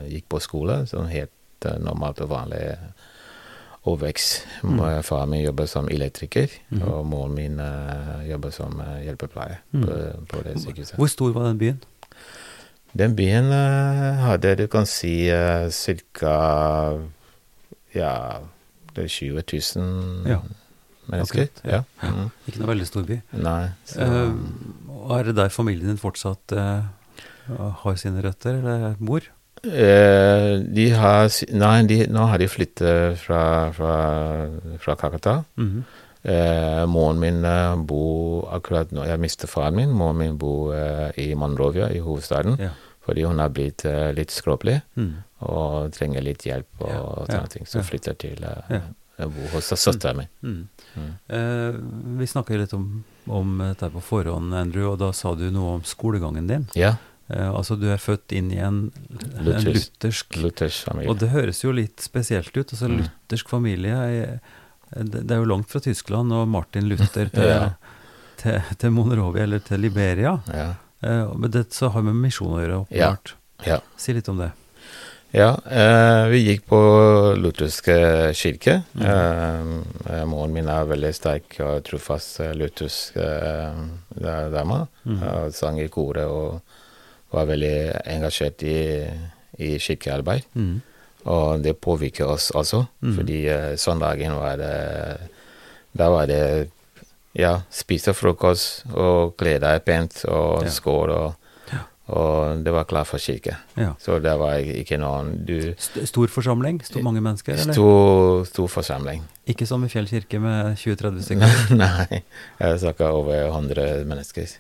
[0.10, 2.78] gikk på skole, sånn helt eh, normalt og vanlig
[3.86, 4.46] overvekst.
[4.64, 4.80] Mm.
[5.04, 6.82] Faren min jobber som elektriker, Mhm.
[6.88, 9.82] og moren min eh, jobber som eh, hjelpepleier Mm.
[9.84, 9.98] på,
[10.30, 10.96] på det sykehuset.
[10.96, 11.82] Hvor stor var den byen?
[12.98, 17.00] Den byen eh, hadde, du kan si, uh, ca.
[17.96, 18.38] Ja,
[18.96, 19.42] er 20
[19.76, 20.40] 000 Ja,
[21.12, 21.48] mennesker.
[21.48, 21.84] akkurat, ja.
[22.04, 22.12] Ja.
[22.14, 22.32] Mm.
[22.48, 23.22] Ikke noe veldig stor by.
[23.44, 23.70] Nei.
[23.86, 26.84] Så, uh, er det der familien din fortsatt uh,
[27.84, 29.22] har sine røtter, eller bor?
[29.64, 33.94] eh, de har Nei, de, nå har de flyttet fra, fra,
[34.80, 35.44] fra Kakata.
[35.56, 35.84] Mhm.
[36.24, 39.90] Eh, moren min eh, bor akkurat nå Jeg mistet faren min.
[39.92, 42.70] Moren min bor eh, i Monrovia, i hovedstaden, Ja.
[43.04, 44.82] fordi hun har blitt eh, litt skråpelig.
[44.96, 45.14] mm.
[45.44, 47.66] og trenger litt hjelp og Ja, sånne ja, ting.
[47.68, 48.80] Så flytter til Ja.
[49.20, 50.26] Jeg bor hos søstera mi.
[50.42, 50.68] Mm.
[50.98, 51.10] Mm.
[51.38, 51.76] Eh,
[52.20, 55.84] vi snakka litt om, om dette på forhånd, Andrew, og da sa du noe om
[55.86, 56.68] skolegangen din.
[56.76, 56.96] Ja.
[57.30, 58.92] Eh, altså, du er født inn i en,
[59.38, 61.10] en Luthersk- luthersk familie.
[61.14, 62.74] Og det høres jo litt spesielt ut.
[62.74, 62.98] Altså, Mm.
[63.04, 64.40] Luthersk familie er,
[64.98, 67.70] det, det er jo langt fra Tyskland og Martin Luther til, Ja.
[68.38, 70.40] til, til Monrovia eller til Liberia.
[70.52, 70.74] ja.
[71.04, 73.10] Eh, men det så har med misjon å gjøre, Ja.
[73.14, 73.34] åpenbart.
[73.68, 73.80] Ja.
[73.98, 74.52] Si litt om det.
[75.34, 76.80] Ja eh, vi gikk på
[77.40, 77.98] lutherske
[78.38, 78.80] kirke.
[78.94, 79.04] Mm.
[79.10, 79.74] Eh,
[80.14, 83.84] eh, moren min er veldig sterk og trofast eh, luthersk eh,
[84.54, 84.84] dame.
[85.10, 85.22] Mm.
[85.56, 86.62] Sang i koret og
[87.34, 87.78] var veldig
[88.14, 88.80] engasjert i,
[89.58, 90.46] i kirkearbeid.
[90.54, 90.82] Mm.
[91.24, 93.14] Og det påvirker oss altså, mm.
[93.16, 94.74] fordi uh, søndagen var det
[95.94, 96.70] Da var det
[97.38, 100.70] ja, spise frokost og kle deg pent og Ja.
[100.70, 101.34] skål, og,
[102.12, 103.56] og det var klar for kirke.
[103.80, 103.94] Ja.
[104.02, 106.82] Så det var ikke noen du, St stor forsamling?
[106.84, 107.56] Stor mange mennesker?
[107.56, 107.78] Eller?
[107.78, 109.24] Stor, stor forsamling.
[109.48, 111.62] Ikke som i Fjell kirke med 20-30 stykker?
[111.80, 112.20] Nei,
[112.60, 114.52] jeg snakka over 100 mennesker.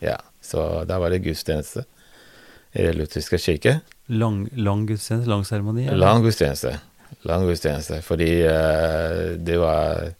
[0.00, 0.16] Ja.
[0.40, 1.84] Så da var det gudstjeneste
[2.76, 3.78] i Den lutherske kirke.
[4.08, 5.28] Lang, lang gudstjeneste?
[5.28, 5.88] Lang seremoni?
[5.92, 6.76] Lang gudstjeneste.
[7.28, 8.00] Lang gudstjeneste.
[8.04, 10.12] Fordi uh, det var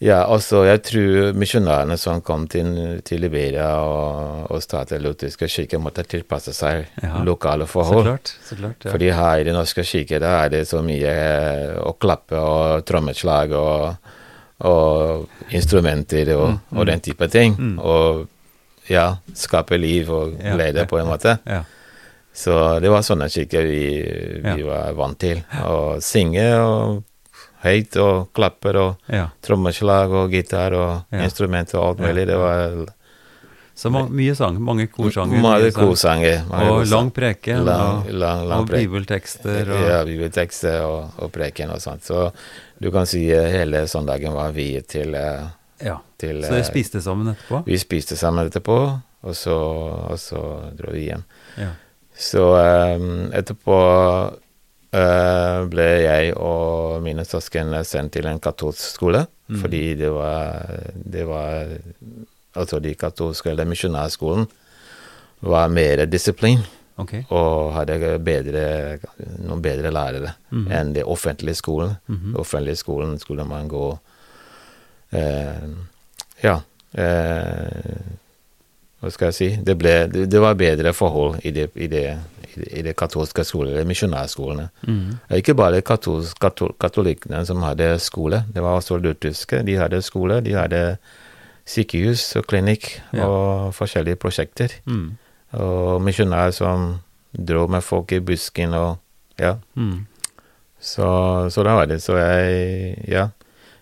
[0.00, 5.80] Ja, altså, jeg tror misjonærene som kom til, til Liberia og, og startet lutherske kirker,
[5.82, 7.18] måtte tilpasse seg Ja.
[7.26, 8.30] lokale Så klart.
[8.46, 8.92] Så klart ja.
[8.92, 12.84] Fordi her i Den norske kirke da er det så mye eh, å klappe og
[12.86, 13.96] trommeslag og,
[14.60, 17.56] og instrumenter og, Mm, og den type ting.
[17.58, 17.78] Mm.
[17.82, 18.28] Og
[18.88, 21.38] ja, skape liv og glede ja, på en måte.
[21.46, 21.64] ja.
[22.38, 23.82] Så det var sånne kirker vi,
[24.44, 25.40] vi var vant til.
[25.66, 27.00] Å synge og
[27.64, 29.28] høyt og klapper og ja.
[29.42, 31.24] trommeslag og gitar og Ja.
[31.24, 32.26] instrumenter og alt mulig.
[32.26, 32.86] Det var
[33.78, 34.56] Så ma mye sang.
[34.60, 35.40] Mange korsanger.
[35.40, 36.40] mange korsanger.
[36.50, 37.64] mange Og lang preken.
[37.64, 39.70] lang, lang, lang og bibeltekster.
[39.70, 42.02] Og, Ja, bibeltekster og, og preken og sånt.
[42.02, 42.32] Så
[42.80, 45.46] du kan si eh, hele søndagen var viet til, eh,
[45.84, 45.96] ja.
[46.18, 47.62] til Så dere eh, spiste sammen etterpå?
[47.66, 49.54] Vi spiste sammen etterpå, og så,
[50.10, 50.42] og så
[50.76, 51.22] dro vi hjem.
[51.56, 51.70] Ja.
[52.18, 52.42] Så
[52.96, 53.78] um, etterpå
[54.90, 59.60] ble jeg og mine søsken sendt til en katolsk skole, Mm.
[59.62, 61.68] fordi det var, det var
[62.54, 64.46] Altså de katolske, eller misjonærskolen,
[65.40, 66.58] var mer disiplin
[66.98, 67.22] Okay.
[67.30, 68.98] og hadde bedre,
[69.38, 70.64] noen bedre lærere mm.
[70.72, 71.92] enn det offentlige skolen.
[72.08, 72.34] Mhm.
[72.36, 73.98] offentlige skolen skulle man gå
[75.12, 75.68] eh,
[76.42, 76.58] Ja.
[76.94, 78.00] Eh,
[79.00, 79.48] hva skal jeg si?
[79.62, 82.04] Det, ble, det, var bedre forhold i det, i det,
[82.56, 84.68] i det, katolske skolene, misjonærskolene.
[84.88, 85.12] Mm.
[85.38, 89.62] Ikke bare katol, katol, katolikkene som hadde skole, det var også lutherske.
[89.66, 90.82] De hadde skole, de hadde
[91.68, 93.26] sykehus og klinikk Ja.
[93.28, 94.74] og forskjellige prosjekter.
[94.86, 95.18] Mm.
[95.52, 96.98] Og misjonærer som
[97.32, 98.96] dro med folk i busken og
[99.38, 99.54] Ja.
[99.76, 100.06] Mm.
[100.80, 102.02] Så, så da var det.
[102.02, 103.28] Så jeg Ja.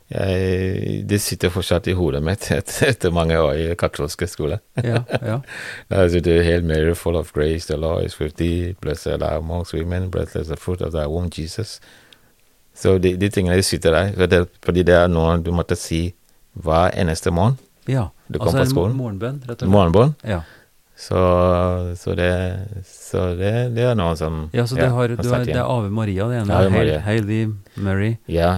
[0.06, 4.60] Jeg, det sitter fortsatt i hodet mitt et, etter mange år i katolske skole.
[4.78, 5.40] Ja, ja.
[6.12, 9.40] Sitter det helt mer full of grace, the law is with thee, blessed are thou
[9.42, 11.80] amongst women, blessed is the fruit of thy womb, Jesus.
[12.76, 14.26] Så de, de tingene sitter der.
[14.26, 16.10] Det, fordi det er noe du måtte si
[16.52, 17.58] hver eneste morgen.
[17.88, 18.10] ja.
[18.26, 19.70] Du kom altså på en morgenbønn, rett og slett.
[19.70, 20.14] Morgenbønn.
[20.26, 20.40] Ja.
[20.98, 21.18] Så,
[22.00, 22.30] så, det,
[22.88, 25.92] så det, det er noe som ja, så det, har, du har, det er Ave
[25.94, 26.56] Maria, det ene.
[26.56, 27.02] Ave Hail, Maria.
[27.04, 27.50] Hail thee,
[27.84, 28.08] Mary.
[28.32, 28.50] Ja,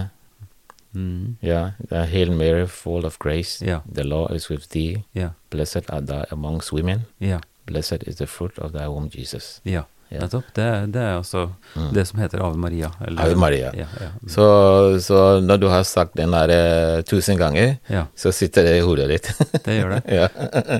[1.41, 1.71] Ja.
[1.89, 3.65] det er Hail Mary, full of grace.
[3.65, 3.81] Yeah.
[3.95, 5.03] The Lord is with thee.
[5.15, 5.31] Yeah.
[5.51, 7.05] Blessed are thou amongst women.
[7.21, 7.41] Yeah.
[7.65, 9.61] Blessed is the fruit of thy womb, Jesus.
[9.63, 9.83] Ja.
[10.11, 10.23] yeah.
[10.23, 10.43] Nettopp.
[10.55, 11.93] Det, det er altså Mm.
[11.93, 12.89] det som heter Ave Maria.
[13.07, 13.69] eller- Ave Maria.
[13.77, 14.07] Ja, ja.
[14.21, 14.29] Mm.
[14.29, 14.45] Så,
[15.05, 18.81] så når du har sagt den der eh, tusen ganger, ja, så sitter det i
[18.81, 19.29] hodet ditt.
[19.65, 20.01] det gjør det.
[20.15, 20.27] ja.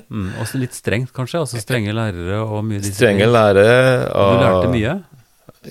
[0.10, 0.32] Mm.
[0.42, 1.40] Også litt strengt, kanskje.
[1.46, 2.96] Altså strenge lærere og mye disiplin.
[2.96, 4.10] Strenge lærere.
[4.10, 5.04] Og Og du lærte mye,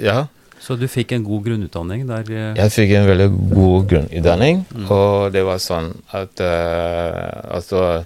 [0.00, 0.26] Ja.
[0.68, 2.24] Så du fikk en god grunnutdanning der.
[2.28, 4.90] eh, Jeg fikk en veldig god grunnutdanning, Mm.
[4.90, 8.04] og det var sånn at uh, Altså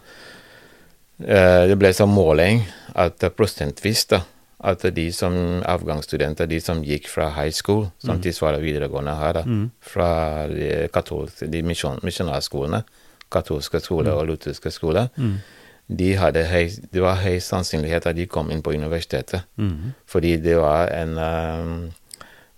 [1.29, 2.63] uh, Det ble sånn måling
[2.95, 4.21] at prosentvis, da,
[4.63, 5.35] at de som
[5.67, 8.23] avgangsstudenter, de som gikk fra high school, som Mm.
[8.23, 9.71] tilsvarer videregående her, da, Mm.
[9.81, 12.85] fra de, katolske, de misjon, misjonærskolene,
[13.31, 15.39] katolske skoler og lutherske skoler, Mm.
[15.97, 19.43] de høy, det var høy sannsynlighet at de kom inn på universitetet.
[19.59, 19.95] Mm.
[20.07, 21.93] Fordi det var en, um,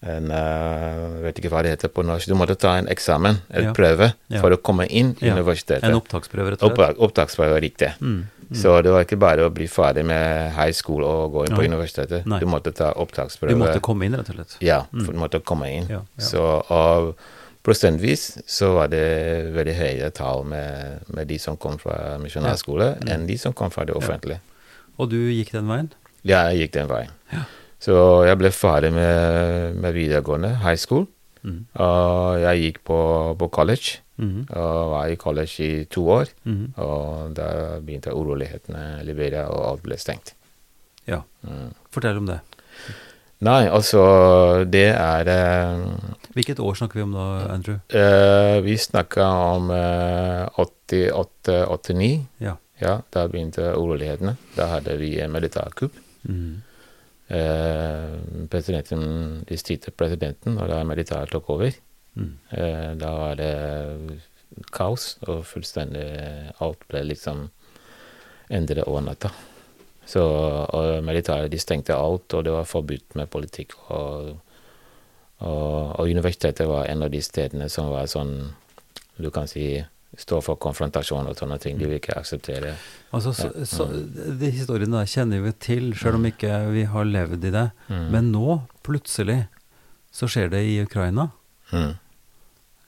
[0.04, 2.28] en uh, vet ikke hva det heter på norsk.
[2.28, 3.72] Du måtte ta en eksamen, en Ja.
[3.72, 4.40] prøve, Ja.
[4.40, 5.34] for å komme inn i Ja.
[5.34, 5.84] universitetet.
[5.84, 6.78] En opptaksprøve, rett og slett.
[6.78, 7.92] Opptak, opptaksprøve, riktig.
[8.00, 8.24] Mm.
[8.52, 11.64] Så det var ikke bare å bli ferdig med high school og gå inn på
[11.64, 12.26] universitetet.
[12.26, 12.38] Nei.
[12.38, 13.48] Du måtte ta opptaksprøve.
[13.50, 14.56] Du måtte komme inn, rett og slett.
[14.60, 15.06] Ja, Mm.
[15.06, 15.88] du måtte komme inn.
[16.18, 17.16] Så og
[17.64, 23.08] prosentvis så var det veldig høye tall med, med de som kom fra misjonærskole, Mm.
[23.12, 24.40] enn de som kom fra det offentlige.
[24.98, 25.90] Og du gikk den veien?
[26.22, 27.10] Ja, jeg gikk den veien.
[27.32, 27.44] Ja.
[27.84, 31.04] Så jeg ble ferdig med, med videregående, high school.
[31.44, 31.66] Mm.
[31.84, 32.98] Og jeg gikk på,
[33.42, 34.44] på college, Mm.
[34.54, 36.28] og var i college i to år.
[36.46, 36.68] Mm.
[36.78, 37.46] Og da
[37.82, 40.30] begynte urolighetene i Liberia, og alt ble stengt.
[41.10, 41.18] Ja.
[41.42, 41.72] Mm.
[41.90, 42.36] Fortell om det.
[43.42, 44.04] Nei, altså,
[44.70, 45.82] det er eh,
[46.38, 47.24] Hvilket år snakker vi om da,
[47.56, 47.80] Andrew?
[47.90, 52.22] eh, Vi snakka om eh, 88-89.
[52.46, 52.54] Ja.
[52.80, 54.36] Ja, da begynte urolighetene.
[54.56, 55.98] Da hadde vi en militærkupp.
[56.22, 56.62] Mhm.
[57.28, 58.18] Eh,
[58.52, 61.70] presidenten, de styrte presidenten, og da militæret tok over.
[62.14, 62.32] Mm.
[62.52, 64.20] Eh, da var det
[64.72, 66.04] kaos, og fullstendig
[66.60, 67.48] Alt ble liksom
[68.50, 69.32] endret over natta.
[70.06, 73.72] Så og militæret de stengte alt, og det var forbudt med politikk.
[73.88, 74.36] Og,
[75.38, 78.52] og, og universitetet var en av de stedene som var sånn
[79.16, 79.78] Du kan si
[80.18, 81.78] står for konfrontasjon og sånne ting.
[81.78, 82.74] De vil ikke akseptere.
[83.12, 83.64] Altså, så, Ja.
[83.64, 83.86] så,
[84.38, 87.70] De historiene der kjenner vi til, sjøl om ikke vi har levd i det.
[87.88, 88.10] Mm.
[88.10, 89.48] Men nå, plutselig,
[90.12, 91.30] så skjer det i Ukraina.
[91.72, 91.94] Mm.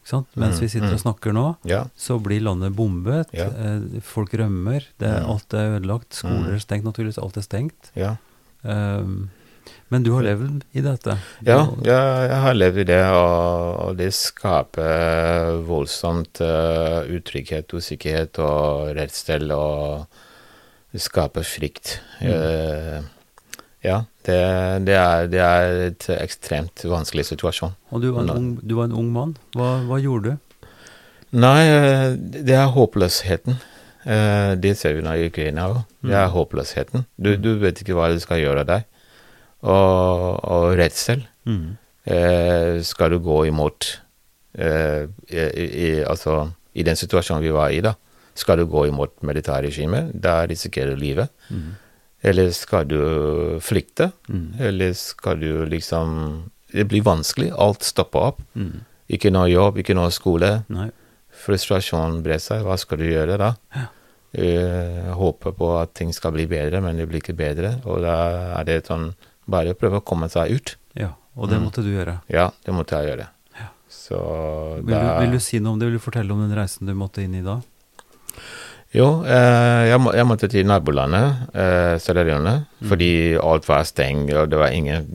[0.06, 0.26] Ikke sant?
[0.36, 0.94] Mens Mm, vi sitter mm.
[0.94, 1.84] og snakker nå, Ja.
[1.96, 3.26] så blir landet bombet.
[3.34, 3.46] Ja.
[3.50, 4.84] Eh, folk rømmer.
[4.98, 5.30] Det, Mm.
[5.30, 6.10] Alt er ødelagt.
[6.14, 6.54] Skoler Mm.
[6.54, 7.18] er stengt, naturligvis.
[7.22, 7.90] Alt er stengt.
[7.96, 8.16] ja.
[8.64, 9.30] Um,
[9.88, 11.14] Men du har levd i dette?
[11.46, 18.40] Ja, jeg, jeg har levd i det, og, og det skaper voldsomt uh, utrygghet, usikkerhet
[18.42, 20.08] og redsel, og
[20.90, 22.00] det skaper frykt.
[22.18, 22.32] Mm.
[22.32, 23.52] Uh,
[23.86, 24.40] ja, det,
[24.88, 27.78] det, er, det er et ekstremt vanskelig situasjon.
[27.94, 29.36] Og du var en ung, du var en ung mann.
[29.54, 30.66] Hva, hva gjorde du?
[31.36, 33.58] Nei, eh, det er håpløsheten.
[34.62, 35.78] Det ser vi nå i Ukraina òg.
[36.06, 37.02] Det er håpløsheten.
[37.18, 38.84] Du, du vet ikke hva du skal gjøre av deg.
[39.66, 41.24] Og, og redsel.
[41.46, 41.76] Mm.
[42.06, 43.88] Eh, skal du gå imot
[44.54, 46.44] eh, i, i, Altså,
[46.78, 47.96] i den situasjonen vi var i, da.
[48.36, 51.32] Skal du gå imot militærregimet, da risikerer du livet.
[51.48, 51.72] Mm.
[52.26, 53.00] Eller skal du
[53.64, 54.10] flykte?
[54.28, 54.60] Mm.
[54.60, 57.52] Eller skal du liksom Det blir vanskelig.
[57.56, 58.40] Alt stopper opp.
[58.54, 58.84] Mm.
[59.08, 60.64] Ikke noe jobb, ikke noe skole.
[60.68, 60.88] Nei.
[61.44, 62.64] Frustrasjonen brer seg.
[62.66, 63.52] Hva skal du gjøre da?
[63.74, 63.86] Ja.
[64.36, 67.76] Jeg håper på at ting skal bli bedre, men det blir ikke bedre.
[67.88, 68.16] Og da
[68.58, 69.12] er det sånn
[69.48, 70.76] Bare prøve å komme seg ut.
[70.98, 71.64] Ja, og det Mm.
[71.68, 72.20] måtte du gjøre.
[72.28, 73.28] Ja, det måtte jeg gjøre.
[73.60, 73.68] Ja.
[73.88, 74.18] Så
[74.84, 75.86] Vil du, vil du si noe om det?
[75.90, 77.60] Vil du fortelle om den reisen du måtte inn i da?
[78.94, 82.88] Jo, eh, jeg, må, jeg måtte til nabolandet, eh, Sierra Leone, Mm.
[82.88, 83.08] fordi
[83.42, 85.06] alt var stengt, og det var ingen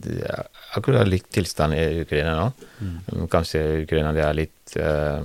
[0.74, 2.52] Akkurat lik tilstand i Ukraina nå.
[2.80, 2.98] Mm.
[3.12, 5.22] Mm, Kanskje Ukraina det er litt eh,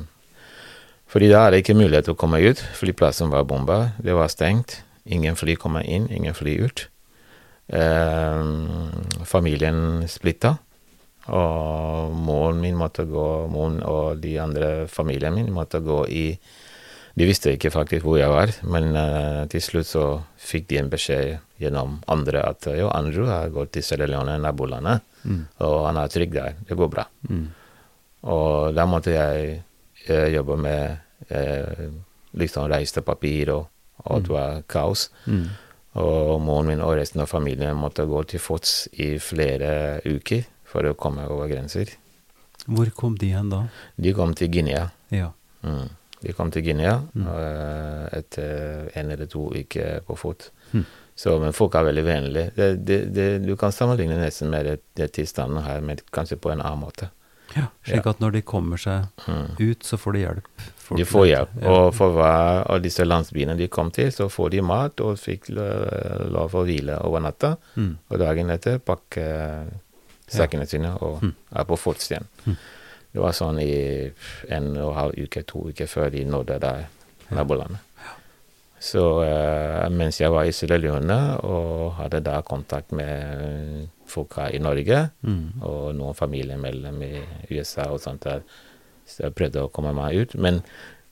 [1.08, 2.58] Fordi da er det ikke mulighet til å komme ut.
[2.76, 4.82] Flyplassen var bomba, det var stengt.
[5.06, 6.88] Ingen fly kommer inn, ingen fly ut.
[7.68, 8.44] Eh,
[9.28, 10.56] familien splitta.
[11.28, 16.26] Og moren min måtte gå, moren og de andre familien min måtte gå i
[17.18, 20.04] De visste ikke faktisk hvor jeg var, men eh, til slutt så
[20.38, 25.02] fikk de en beskjed gjennom andre at jo, Andrew har gått til Sierra Leone, nabolandet,
[25.26, 25.40] Mm.
[25.66, 26.54] og han er trygg der.
[26.70, 27.04] Det går bra.
[27.28, 27.48] Mm.
[28.32, 29.64] Og da måtte jeg
[30.08, 31.00] eh, jobbe med
[31.34, 31.90] eh,
[32.38, 33.66] liksom reisepapir, og,
[34.06, 35.08] og det var kaos.
[35.26, 35.50] Mm.
[35.98, 40.86] Og moren min og resten av familien måtte gå til fots i flere uker for
[40.86, 41.90] å komme over grenser.
[42.68, 43.64] Hvor kom de hen da?
[43.96, 44.90] De kom til Guinea.
[45.14, 45.32] Ja.
[45.64, 45.88] Mm.
[46.22, 47.28] De kom til Guinea Mm.
[47.28, 50.50] eh, etter en eller to uker på fot.
[50.74, 50.86] Mm.
[51.18, 52.52] Så, men folk er veldig vennlige.
[52.56, 56.62] Det, det, det, du kan sammenligne nesten med det, tilstanden her, men kanskje på en
[56.62, 57.10] annen måte.
[57.56, 57.68] ja.
[57.88, 59.56] Slik at når de kommer seg Mm.
[59.60, 60.48] ut, så får de hjelp.
[60.96, 61.50] De får hjelp.
[61.62, 61.70] Ja.
[61.70, 65.50] Og for hver av disse landsbyene de kom til, så får de mat og fikk
[65.50, 67.58] lo- lov å hvile over natta.
[67.76, 67.98] Mm.
[68.10, 69.26] Og dagen etter pakke
[70.28, 71.34] sekkene sine og Mm.
[71.56, 72.26] er på fots igjen.
[72.46, 72.56] Mm.
[73.14, 74.12] Det var sånn i
[74.50, 76.86] en og en halv uke, to uker før de nådde der
[77.32, 77.80] nabolandet.
[78.80, 84.54] Så uh, mens jeg var i Sierra Leone og hadde da kontakt med folk her
[84.54, 85.62] i Norge, Mm.
[85.64, 87.18] og noen familiemedlemmer
[87.50, 88.42] i USA og sånt der.
[89.08, 90.36] Så jeg prøvde å komme meg ut.
[90.36, 90.62] Men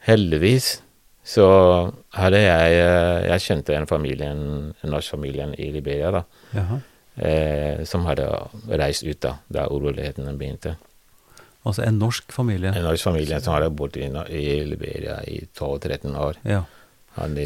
[0.08, 0.82] heldigvis
[1.26, 1.46] så
[2.14, 6.22] hadde jeg eh, Jeg kjente en familie, en norsk familie i Liberia, da,
[6.54, 6.78] Jaha.
[7.18, 8.28] eh, som hadde
[8.78, 10.76] reist ut da, da urolighetene begynte.
[11.66, 12.70] Altså en norsk familie.
[12.78, 14.06] En norsk familie som hadde bodd i,
[14.38, 16.38] i Liberia i 12-13 år.
[16.46, 16.62] Ja.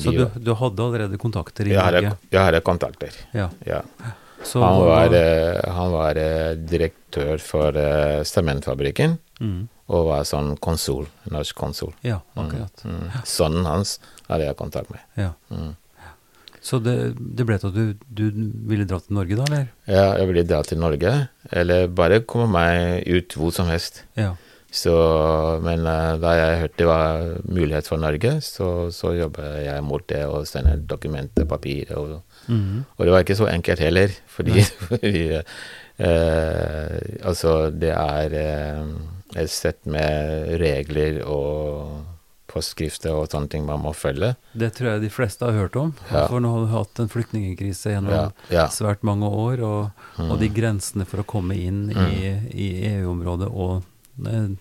[0.01, 2.29] Så du, du hadde allerede kontakter i jeg, hadde, Norge?
[2.33, 3.47] jeg hadde kontakter, Ja.
[3.67, 3.83] ja.
[4.43, 5.23] Så Han var, da,
[5.75, 9.17] han var eh, direktør for eh, sementfabrikken.
[9.39, 9.67] mm.
[9.89, 11.93] Og var sånn konsul, norsk konsul.
[12.06, 12.84] Ja, Mm, akkurat.
[12.86, 13.06] Mm.
[13.25, 13.95] Sønnen hans
[14.30, 15.02] hadde jeg kontakt med.
[15.17, 15.32] Ja.
[15.49, 15.71] Mm.
[16.62, 18.25] Så det, det ble til at du, du
[18.69, 19.67] ville dra til Norge da, eller?
[19.88, 21.13] Ja, jeg ville dra til Norge,
[21.56, 24.04] eller bare komme meg ut hvor som helst.
[24.19, 24.34] Ja.
[24.69, 24.91] Så,
[25.65, 30.04] men eh, da jeg hørte det var mulighet for Norge, så, så jobba jeg mot
[30.12, 31.89] det og sendte dokumenter, papir.
[31.97, 32.84] Og, Mhm.
[32.97, 35.19] og det var ikke så enkelt heller, fordi, fordi
[35.99, 38.86] eh, altså det er eh,
[39.35, 41.99] et sett med regler og
[42.49, 44.31] forskrifter og sånne ting man må følge.
[44.57, 45.91] Det tror jeg de fleste har hørt om.
[46.09, 46.25] Ja.
[46.31, 48.65] For nå har vi hatt en flyktningkrise gjennom Ja, ja.
[48.73, 53.85] svært mange år, og, og de grensene for å komme inn i, i EU-området og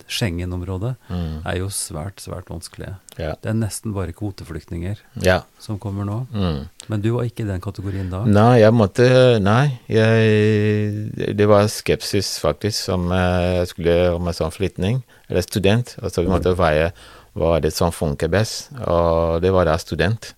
[0.09, 1.43] Schengen-området Mm.
[1.47, 2.97] er jo svært, svært vanskelige.
[3.19, 3.35] Ja.
[3.43, 5.41] Det er nesten bare kvoteflyktninger ja.
[5.59, 6.27] som kommer nå.
[6.33, 6.69] Mm.
[6.89, 8.25] Men du var ikke i den kategorien da?
[8.25, 9.09] Nei, jeg måtte
[9.43, 15.43] Nei, jeg Det var skepsis, faktisk, som eh, jeg skulle om en sånn flyktning, eller
[15.43, 15.97] student.
[16.03, 16.93] Altså, vi måtte veie
[17.39, 20.33] hva er det som funker best, og det var da student.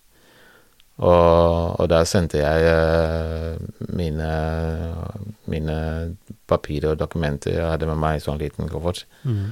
[1.00, 3.56] Og, og der sendte jeg eh,
[3.96, 4.30] mine,
[5.48, 5.76] mine
[6.50, 9.46] papirer og dokumenter jeg hadde med meg i sånn liten koffert, mm.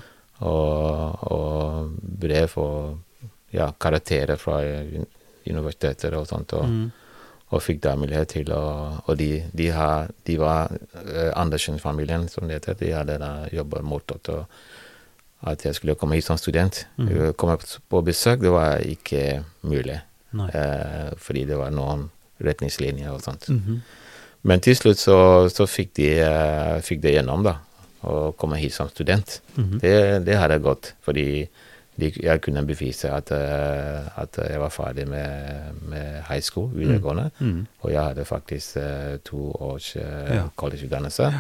[0.44, 3.22] og, og brev og
[3.56, 4.61] ja, karakterer fra
[5.48, 6.52] universiteter og sånt.
[6.58, 6.88] Og, mm
[7.48, 8.64] og fikk da mulighet til å
[9.06, 12.76] Og de, de, har, de var uh, Andersen-familien, som det heter.
[12.80, 14.28] De hadde da jobba mot at,
[15.48, 16.84] at jeg skulle komme hit som student.
[17.00, 17.56] Uh, Komme
[17.88, 19.96] på besøk, det var ikke mulig.
[20.34, 22.10] Eh, fordi det var noen
[22.44, 23.48] retningslinjer og sånt.
[23.48, 23.80] Mhm.
[24.48, 25.16] Men til slutt så,
[25.50, 27.56] så fikk de eh, fikk det gjennom, da.
[28.06, 29.40] Å komme hit som student.
[29.56, 29.80] Mhm.
[29.82, 31.48] Det, det hadde gått, fordi
[31.98, 37.30] de, jeg kunne bevise at, uh, at jeg var ferdig med, med high school, videregående.
[37.40, 37.64] Mm.
[37.82, 40.44] Og jeg hadde faktisk uh, to års eh, Ja.
[40.56, 41.32] collegeutdannelse.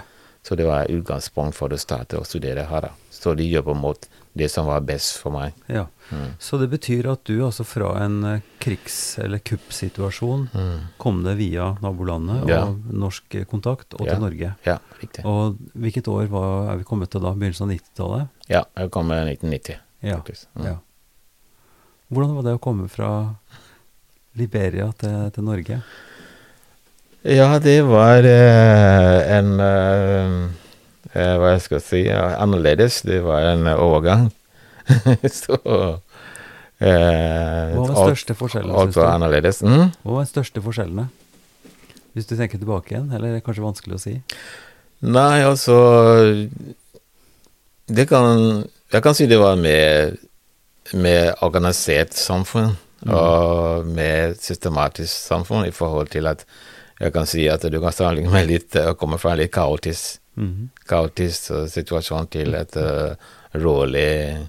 [0.42, 2.80] Så det var utgangspunkt for å starte å studere her.
[2.88, 2.90] da.
[3.10, 5.52] Så de jobber mot det som var best for meg.
[5.68, 5.86] Ja.
[6.14, 6.30] Mm.
[6.40, 10.80] Så det betyr at du altså fra en eh, krigs- eller kuppsituasjon Mm.
[10.98, 12.62] kom deg via nabolandet og Ja.
[12.92, 14.14] norsk eh, kontakt og Ja.
[14.14, 14.54] til Norge.
[14.64, 15.24] Ja, riktig.
[15.26, 17.34] Og hvilket år var, er vi kommet til da?
[17.34, 18.28] Begynnelsen av 90-tallet?
[18.48, 20.16] Ja, jeg kom i 1990, Ja.
[20.56, 20.64] Mm.
[20.64, 20.76] ja.
[22.10, 23.34] Hvordan var det å komme fra
[24.38, 25.82] Liberia til, til Norge?
[27.28, 30.48] Ja, det var eh, en eh,
[31.14, 33.02] Hva jeg skal si Annerledes.
[33.06, 34.28] Det var en eh, overgang.
[35.40, 35.56] Så
[36.80, 39.62] eh, Hva var den største forskjellen, Alt var annerledes.
[39.64, 39.90] Mm?
[40.02, 41.08] Hva var den største forskjellene?
[42.16, 44.14] Hvis du tenker tilbake igjen, eller er det kanskje vanskelig å si?
[45.06, 45.76] Nei, altså
[47.86, 50.16] Det kan Jeg kan si det var mer,
[50.96, 52.72] mer organisert samfunn.
[53.06, 56.42] Og mer systematisk samfunn i forhold til at
[56.98, 60.18] jeg kan si at du kan sammenligne meg litt og komme fra en litt kaotisk,
[60.38, 60.68] Mhm.
[60.88, 63.14] kaotisk eh, situasjon til et uh,
[63.58, 64.48] rolig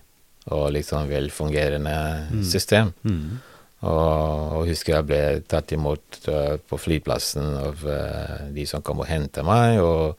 [0.50, 2.94] og liksom velfungerende system.
[3.04, 3.40] Mm.
[3.80, 9.04] Og, og husker jeg ble tatt imot uh, på flyplassen av uh, de som kom
[9.04, 9.80] og hentet meg.
[9.82, 10.18] Og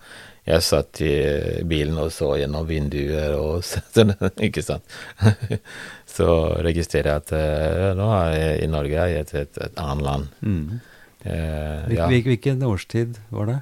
[0.48, 1.14] jeg satt i
[1.68, 4.87] bilen og så gjennom vinduer og sånn, ikke sant.
[6.16, 6.30] så
[6.64, 9.83] registrerer jeg at uh, nå er jeg i Norge, jeg er i et, et, et
[9.83, 10.33] annet land.
[10.40, 10.80] Mm.
[11.20, 12.06] Eh, Hvil, ja.
[12.09, 13.59] Hvilken årstid var det?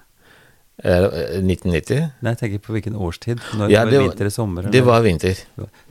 [0.79, 2.05] Eh, 1990?
[2.23, 3.41] Nei, jeg tenker på hvilken årstid.
[3.59, 4.69] Når Ja, det var vinter eller sommer?
[4.71, 5.41] Det var vinter.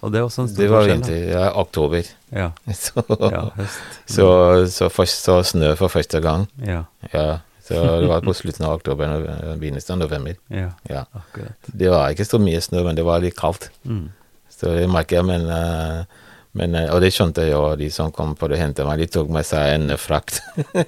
[0.01, 2.11] Og det er også en stor Det var forskjell, vinter, ja, oktober.
[2.31, 3.81] Ja, Så, ja, høst.
[4.07, 4.27] så,
[4.71, 6.47] så, først, så snø for første gang.
[6.63, 10.37] Ja, Ja, så det var på slutten av oktober og begynnelsen av november.
[10.49, 11.03] ja, Ja.
[11.13, 11.57] akkurat.
[11.67, 13.67] Det var ikke så mye snø, men det var litt kaldt.
[13.83, 14.05] Mm.
[14.49, 16.05] Så det merker jeg, men, eh,
[16.53, 19.07] men eh, Og det skjønte jeg jo, de som kom for å hente meg, de
[19.07, 20.39] tok med seg en frakt.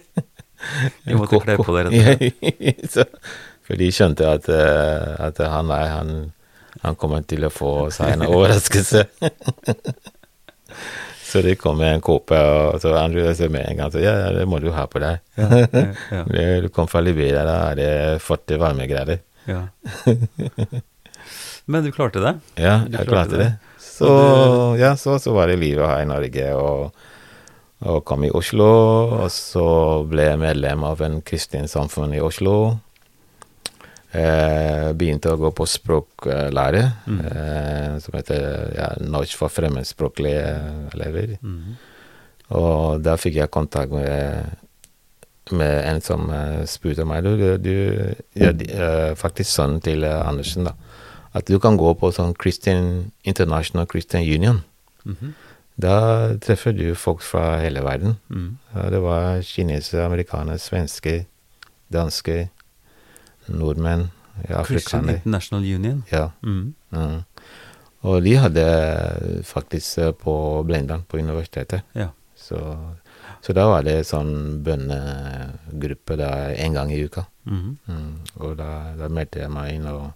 [1.05, 2.31] De måtte kle på dere.
[3.69, 6.31] så, for de skjønte at, eh, at han, han,
[6.81, 9.03] han kommer til å få seg en overraskelse.
[11.29, 14.15] så det kom med en kåpe, og så Andrew sa med en gang så, ja,
[14.25, 15.21] ja, det må du ha på deg.
[15.37, 16.25] Ja, ja, ja,
[16.65, 19.21] Du kom fra Liberia, da er det 40 varmegrader.
[19.45, 19.67] ja.
[21.69, 22.31] Men du klarte det?
[22.57, 23.45] Ja, jeg klarte klarte det.
[23.45, 23.75] det.
[23.77, 24.09] Så,
[24.79, 26.95] ja, så, så var det livet her i Norge, og,
[27.85, 28.69] og kom i Oslo.
[29.19, 29.67] Og så
[30.09, 32.79] ble jeg medlem av en kristent samfunn i Oslo.
[34.11, 37.19] Eh, begynte å gå på språklære, Mm.
[37.25, 41.37] eh, som heter ja, Norsk for fremmedspråklige elever.
[41.43, 41.75] Mm.
[42.57, 44.55] Og da fikk jeg kontakt med,
[45.51, 50.27] med en som eh, spurte meg du, du, ja, de- eh, Faktisk sønnen til eh,
[50.27, 50.73] Andersen, da.
[51.35, 54.63] At du kan gå på sånn Christian International Christian Union.
[55.05, 55.33] Mhm.
[55.79, 58.17] Da treffer du folk fra hele verden.
[58.29, 58.57] Mhm.
[58.73, 61.25] Ja, det var kinesere, amerikanere, svensker,
[61.93, 62.49] dansker,
[63.49, 64.07] nordmenn,
[64.47, 65.15] ja, Christian afrikanere.
[65.17, 66.03] International Union?
[66.11, 66.29] Ja.
[66.43, 66.73] Mm.
[66.95, 67.23] Mm.
[68.07, 68.65] Og de hadde
[69.43, 71.81] faktisk eh, på Blindern, på universitetet.
[71.93, 72.09] Ja.
[72.35, 72.59] Så,
[73.41, 77.25] så da var det sånn bønnegruppe da en gang i uka.
[77.49, 77.75] Mhm.
[77.89, 78.13] Mm.
[78.39, 80.07] Og da, da meldte jeg meg inn og,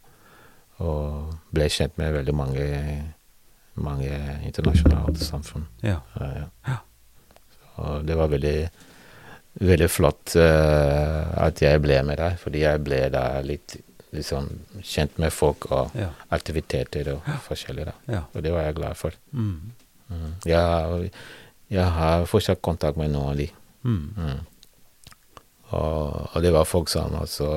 [0.84, 2.70] og ble kjent med veldig mange,
[3.76, 4.16] mange
[4.48, 5.68] internasjonale samfunn.
[5.84, 6.48] Ja, ja.
[6.70, 6.80] Ja.
[7.84, 8.58] Og det var veldig,
[9.62, 13.76] veldig flott uh, at jeg ble med der, fordi jeg ble da litt
[14.14, 14.48] liksom
[14.86, 16.10] kjent med folk og Ja.
[16.32, 17.92] aktiviteter og forskjellig.
[18.08, 18.22] ja.
[18.34, 19.12] Og det var jeg glad for.
[19.32, 19.72] Mm.
[20.10, 20.34] Mm.
[20.46, 21.12] Jeg,
[21.70, 23.50] jeg har fortsatt kontakt med noen av de.
[23.84, 24.14] Mhm.
[24.18, 24.40] Mm.
[25.74, 27.48] Og, og det var folk som også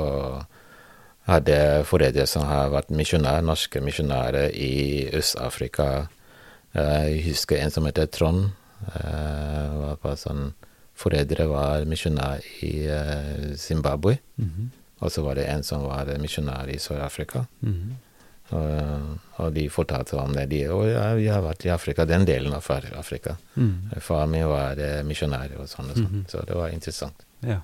[1.27, 6.07] hadde foreldre som har vært misjonærer, norske misjonærer i Øst-Afrika.
[6.73, 8.51] Eh, Jeg husker en som heter Trond.
[8.87, 10.53] Uh, var på sånn,
[10.97, 14.19] foreldre var misjonær i eh, Zimbabwe.
[14.41, 14.69] -hmm.
[14.99, 17.47] Og så var det en som var misjonær i Sør-Afrika.
[17.61, 17.97] Mhm.
[18.51, 20.45] Og, og de fortalte om det.
[20.51, 23.37] De, og ja, vi har vært i Afrika, den delen av Afrika.
[23.57, 24.01] Mm -hmm.
[24.01, 26.13] Far min var eh, misjonær og sånn og sånn.
[26.13, 26.25] Mhm.
[26.29, 27.27] Så det var interessant.
[27.41, 27.61] Ja.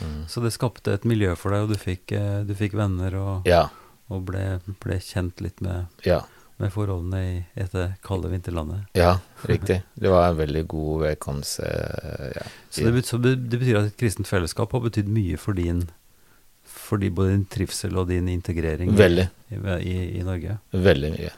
[0.00, 0.28] Mm.
[0.28, 3.46] Så det skapte et miljø for deg, og du fikk, eh, du fikk venner og,
[3.48, 3.68] Ja.
[4.08, 6.22] og ble, ble kjent litt med, Ja.
[6.60, 8.84] Med forholdene i dette kalde vinterlandet.
[8.94, 9.16] Ja,
[9.48, 9.80] riktig.
[9.94, 11.60] Det var en veldig god velkomst.
[11.60, 12.42] eh, ja.
[12.70, 15.88] Så det, så det betyr at et kristent fellesskap har betydd mye for din
[16.72, 19.28] fordi både din trivsel og din integrering i-
[19.82, 20.58] i, i, Norge?
[20.72, 21.30] Veldig mye.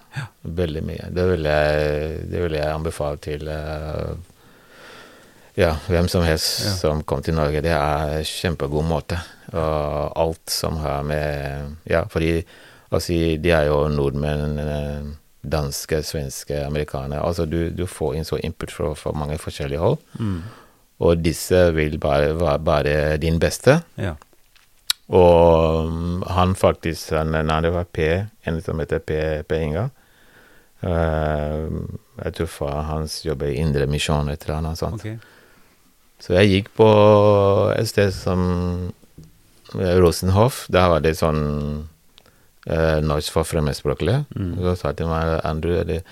[0.44, 1.08] Veldig mye.
[1.14, 4.14] Det vil jeg, det vil jeg anbefale til eh,
[5.56, 6.70] ja, hvem som helst Ja.
[6.78, 7.60] som kom til Norge.
[7.62, 9.18] Det er en kjempegod måte
[9.54, 12.44] Og alt som har med Ja, fordi
[12.94, 15.08] altså, de er jo nordmenn, eh,
[15.44, 17.22] danske, svenske, amerikanere.
[17.22, 19.98] Altså du, du får inn så input fra, fra mange forskjellige hold.
[20.18, 20.38] Mm.
[21.04, 23.80] Og disse vil bare være bare din beste.
[24.00, 24.14] Ja.
[25.12, 28.08] Og mm, han faktisk han, Nei, det var P,
[28.46, 29.60] en som heter P, P.
[29.60, 29.88] Inga.
[30.84, 31.68] Uh,
[32.20, 35.00] jeg tror far hans jobber i Indre Misjon, et eller annet sånt.
[35.00, 35.16] Okay.
[36.20, 36.88] Så jeg gikk på
[37.74, 38.92] et sted som
[39.74, 40.64] Rosenhoff.
[40.72, 41.88] Der var det sånn
[42.66, 44.24] eh, norsk for fremmedspråklige.
[44.34, 44.52] Mm.
[44.60, 46.02] Så sa til meg Andrew, det,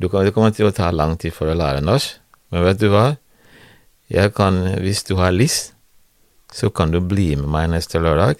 [0.00, 2.18] du kan, det kommer til å ta lang tid for å lære norsk,
[2.54, 3.06] men vet du hva?
[4.12, 5.72] Jeg kan, hvis du har lyst,
[6.54, 8.38] så kan du bli med meg neste lørdag.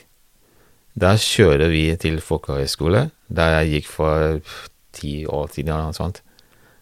[0.96, 4.54] Da kjører vi til folkehøyskole, der jeg gikk for
[4.96, 6.22] ti år siden eller noe sånt.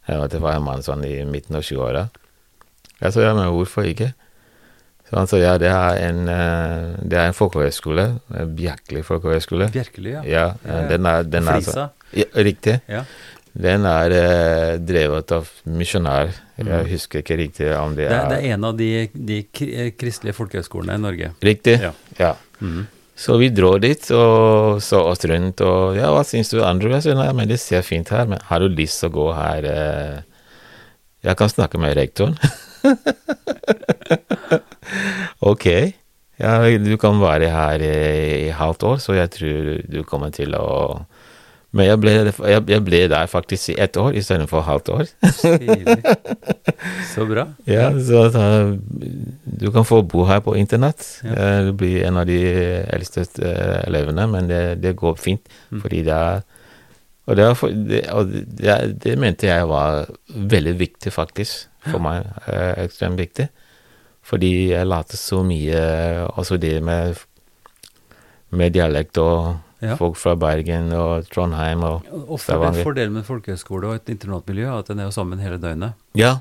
[0.05, 2.05] Jeg vet, det var en mann sånn i midten av 20-åra.
[3.01, 4.13] Jeg sa ja, men hvorfor ikke?
[5.11, 8.07] Så han sa ja, det er en, eh, det er en folkehøyskole,
[8.41, 9.69] en virkelig folkehøyskole.
[9.75, 10.23] Bjerkeli, ja.
[10.25, 10.89] Ja, Ja, ja.
[10.89, 12.79] den er, den er så, ja, riktig.
[12.89, 13.03] Ja.
[13.55, 16.33] Den er eh, drevet av misjonær.
[16.57, 16.89] Jeg Mm.
[16.91, 19.91] husker ikke riktig om det Det, er, er- det er en av de, de eh,
[19.99, 21.31] kristelige folkehøyskolene i Norge.
[21.43, 21.81] Riktig?
[21.83, 21.93] Ja.
[22.19, 22.33] Ja.
[22.61, 22.87] Mm.
[23.17, 26.91] Så vi dro dit og så oss rundt, og ja, hva syns du, Andrew?
[26.97, 29.27] Jeg sa nei, men det ser fint her, men har du lyst til å gå
[29.37, 30.23] her eh?
[31.23, 32.35] Jeg kan snakke med rektoren.
[35.53, 35.67] ok.
[36.41, 40.55] Ja, du kan være her i, i halvt år, så jeg tror du kommer til
[40.59, 41.05] å
[41.75, 42.13] Men jeg ble,
[42.47, 45.09] jeg, jeg ble der faktisk i ett år istedenfor halvt år.
[47.11, 47.49] Så bra.
[47.67, 48.45] Ja, så da,
[48.79, 51.03] du kan få bo her på internett.
[51.27, 51.35] Ja.
[51.35, 52.39] Eh, Du blir en av de
[52.95, 55.43] eldste eh, elevene, men det, det går fint,
[55.75, 55.81] Mm.
[55.83, 56.45] fordi det er
[57.27, 62.27] Og, det, for, det, og det, det mente jeg var veldig viktig, faktisk, for meg.
[62.47, 63.47] Eh, ekstremt viktig.
[64.25, 65.81] Fordi jeg lærte så mye,
[66.37, 67.17] også det med,
[68.57, 69.55] med dialekt og
[69.85, 69.97] Ja.
[70.01, 74.65] folk fra Bergen og Trondheim og Og for, er fordelen med folkehøyskole og et internatmiljø
[74.65, 75.93] er at den er jo sammen hele døgnet.
[76.17, 76.39] Ja,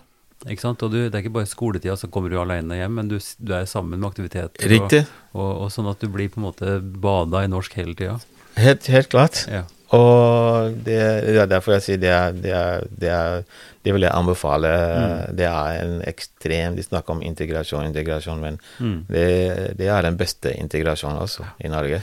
[0.47, 0.81] Ikke sant?
[0.83, 3.51] Og du, det er ikke bare skoletida, så kommer du alene hjem, men du, du
[3.55, 4.63] er sammen med aktiviteter.
[4.69, 5.05] riktig.
[5.33, 8.17] Og, og, og sånn at du blir på en måte bada i norsk hele tida.
[8.59, 9.45] Helt, helt klart.
[9.51, 9.63] Ja.
[9.93, 10.97] Og det,
[11.37, 13.43] er derfor jeg sier det er, det er, det er
[13.83, 14.69] Det vil jeg anbefale.
[14.71, 15.35] Mm.
[15.35, 19.05] Det er en ekstrem De snakker om integrasjon, integrasjon, men Mm.
[19.09, 21.99] det, det er den beste integrasjonen også i Norge.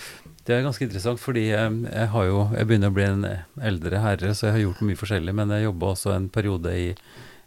[0.47, 3.26] Det er ganske interessant, fordi jeg, jeg har jo Jeg begynner å bli en
[3.62, 5.34] eldre herre, så jeg har gjort mye forskjellig.
[5.34, 6.95] Men jeg jobba også en periode i,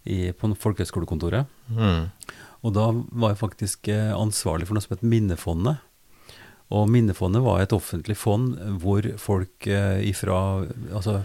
[0.06, 1.46] i, på folkehøyskolekontoret.
[1.70, 2.10] Mm.
[2.64, 5.82] Og da var jeg faktisk eh, ansvarlig for noe som het Minnefondet.
[6.74, 10.38] Og Minnefondet var et offentlig fond hvor folk eh, ifra
[10.94, 11.20] altså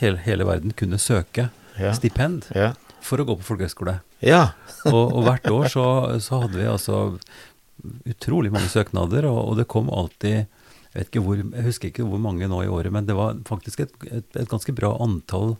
[0.00, 1.92] hele, hele verden kunne søke Ja.
[1.92, 2.70] stipend Ja.
[3.04, 3.98] for å gå på folkehøyskole.
[4.24, 4.52] ja.
[4.86, 5.84] Og, og hvert år så,
[6.22, 7.18] så hadde vi altså
[8.08, 10.46] utrolig mange søknader, og, og det kom alltid jeg,
[10.94, 13.82] vet ikke hvor, jeg husker ikke hvor mange nå i året, men det var faktisk
[13.84, 15.56] et, et, et ganske bra antall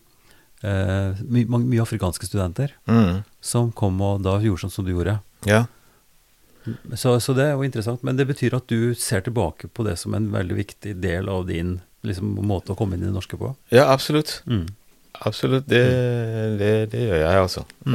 [0.64, 3.20] eh, my, mange- mye afrikanske studenter Mm.
[3.44, 5.18] som kom og da gjorde sånn som du gjorde.
[5.46, 5.66] ja.
[6.94, 9.96] Så, så det er jo interessant, men det betyr at du ser tilbake på det
[10.00, 13.38] som en veldig viktig del av din liksom, måte å komme inn i det norske
[13.40, 13.52] på.
[13.74, 14.40] Ja, absolutt.
[14.46, 14.66] Mm.
[15.26, 15.64] Absolutt.
[15.70, 15.84] Det,
[16.60, 17.62] det, det gjør jeg også.
[17.86, 17.94] Mm.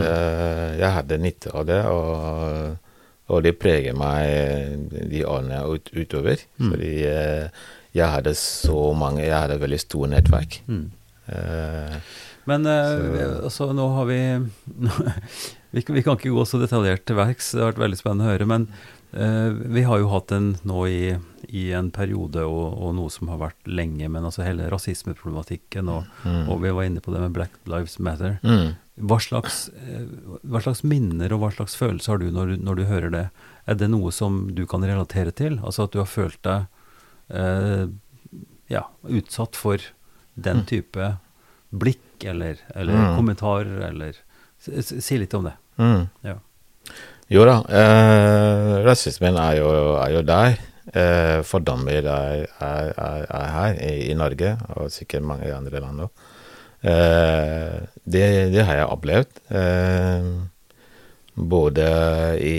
[0.81, 2.95] Jeg hadde nytte av det, og,
[3.29, 6.41] og det preger meg de årene ut, utover.
[6.57, 6.71] Mm.
[6.73, 7.61] Fordi eh,
[7.93, 10.61] jeg hadde så mange Jeg hadde veldig stort nettverk.
[10.71, 10.85] Mm.
[11.27, 11.95] Eh,
[12.49, 14.19] Men eh, Så- altså, nå har vi
[15.71, 18.27] vi, kan- vi kan ikke gå så detaljert til verks, det har vært veldig spennende
[18.27, 18.47] å høre.
[18.47, 18.67] Men
[19.13, 21.17] eh, vi har jo hatt en nå i,
[21.49, 26.05] i en periode, og, og noe som har vært lenge, men altså hele rasismeproblematikken, og,
[26.25, 26.45] mm.
[26.51, 28.37] og vi var inne på det med Black Lives Matter.
[28.43, 28.73] Mm.
[29.07, 30.05] Hva slags, eh,
[30.43, 33.25] hva slags minner og hva slags følelser har du når, du når du hører det?
[33.71, 35.57] Er det noe som du kan relatere til?
[35.63, 36.67] Altså at du har følt deg
[37.33, 37.87] eh,
[38.71, 39.81] ja, utsatt for
[40.35, 40.65] den Mm.
[40.69, 41.07] type
[41.71, 43.15] blikk eller, eller Mm.
[43.17, 44.15] kommentarer, eller
[44.61, 45.55] si, litt om det.
[45.81, 46.03] Mm.
[46.27, 46.37] Ja.
[47.31, 50.59] Jo da, eh, rasismen er jo, er jo der.
[50.91, 56.03] Eh, fordommer er, er, er, er her i, i Norge, og sikkert mange andre land
[56.07, 56.25] òg.
[56.81, 59.41] Eh, det, det har jeg opplevd.
[59.53, 60.27] Eh,
[61.35, 61.87] både
[62.43, 62.57] i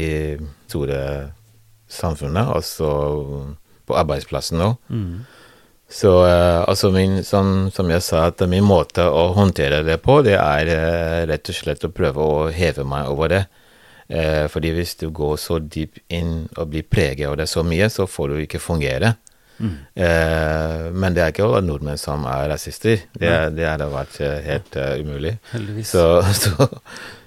[0.71, 1.03] store
[1.93, 2.93] samfunnet, og så
[3.87, 4.79] på arbeidsplassen òg.
[4.89, 5.23] Mm.
[5.93, 10.23] Så uh, altså min, som, som jeg sa, at min måte å håndtere det på,
[10.25, 13.43] det er uh, rett og slett å prøve å heve meg over det.
[14.09, 17.91] Uh, fordi hvis du går så dypt inn og blir preget av det så mye,
[17.93, 19.15] så får du ikke fungere.
[19.59, 19.75] Mm.
[20.01, 23.05] Uh, men det er ikke alle nordmenn som er rasister.
[23.13, 24.17] Det, det hadde vært
[24.49, 25.37] helt umulig.
[25.53, 25.93] Heldigvis.
[25.93, 26.07] Så,
[26.47, 26.71] så,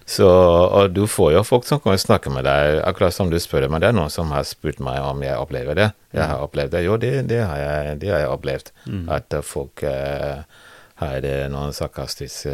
[0.06, 3.66] Så, og du får jo folk som og snakker med deg, akkurat som du spør
[3.74, 3.82] meg.
[3.82, 5.88] Det er noen som har spurt meg om jeg opplever det.
[6.14, 6.84] Jeg har opplevd det.
[6.86, 8.70] Jo, det, det, har, jeg, det har jeg opplevd.
[9.16, 10.46] At eh, folk eh,
[11.02, 12.54] har eh, noen sarkastiske,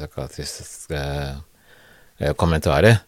[0.00, 3.04] sarkastiske eh, kommentarer.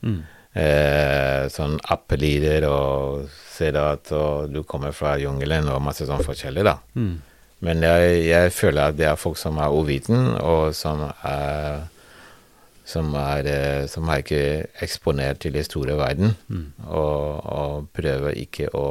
[0.57, 3.27] Eh, sånn appelyder og
[3.57, 6.79] sier at og du kommer fra jungelen og masse sånn forskjellig, da.
[6.97, 7.17] Mm.
[7.65, 11.87] Men jeg, jeg føler at det er folk som er uviten, og som er
[12.87, 14.43] som er, eh, som er ikke
[14.85, 16.37] eksponert til den store verden,
[16.87, 18.87] og, og prøver ikke å,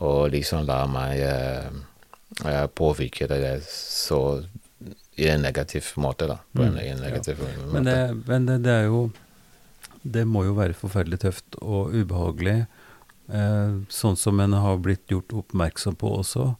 [0.00, 1.68] å liksom la meg eh,
[2.44, 4.40] eh, påvirke det så
[5.16, 6.40] i en negativ måte, da.
[6.52, 7.68] På en, i en negativ måte.
[7.72, 9.06] Men, det, men det, det er jo
[10.06, 12.66] Det må jo være forferdelig tøft og ubehagelig,
[13.34, 16.52] eh, sånn som en har blitt gjort oppmerksom på også.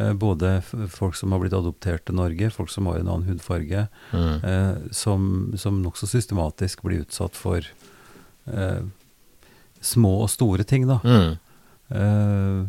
[0.00, 3.88] Eh, både folk som har blitt adoptert til Norge, folk som har en annen hudfarge,
[4.12, 4.44] Mm.
[4.44, 7.60] eh, som, som nokså systematisk blir utsatt for
[8.48, 8.82] eh,
[9.80, 10.98] små og store ting, da.
[11.04, 11.36] Mm.
[11.92, 12.66] Eh,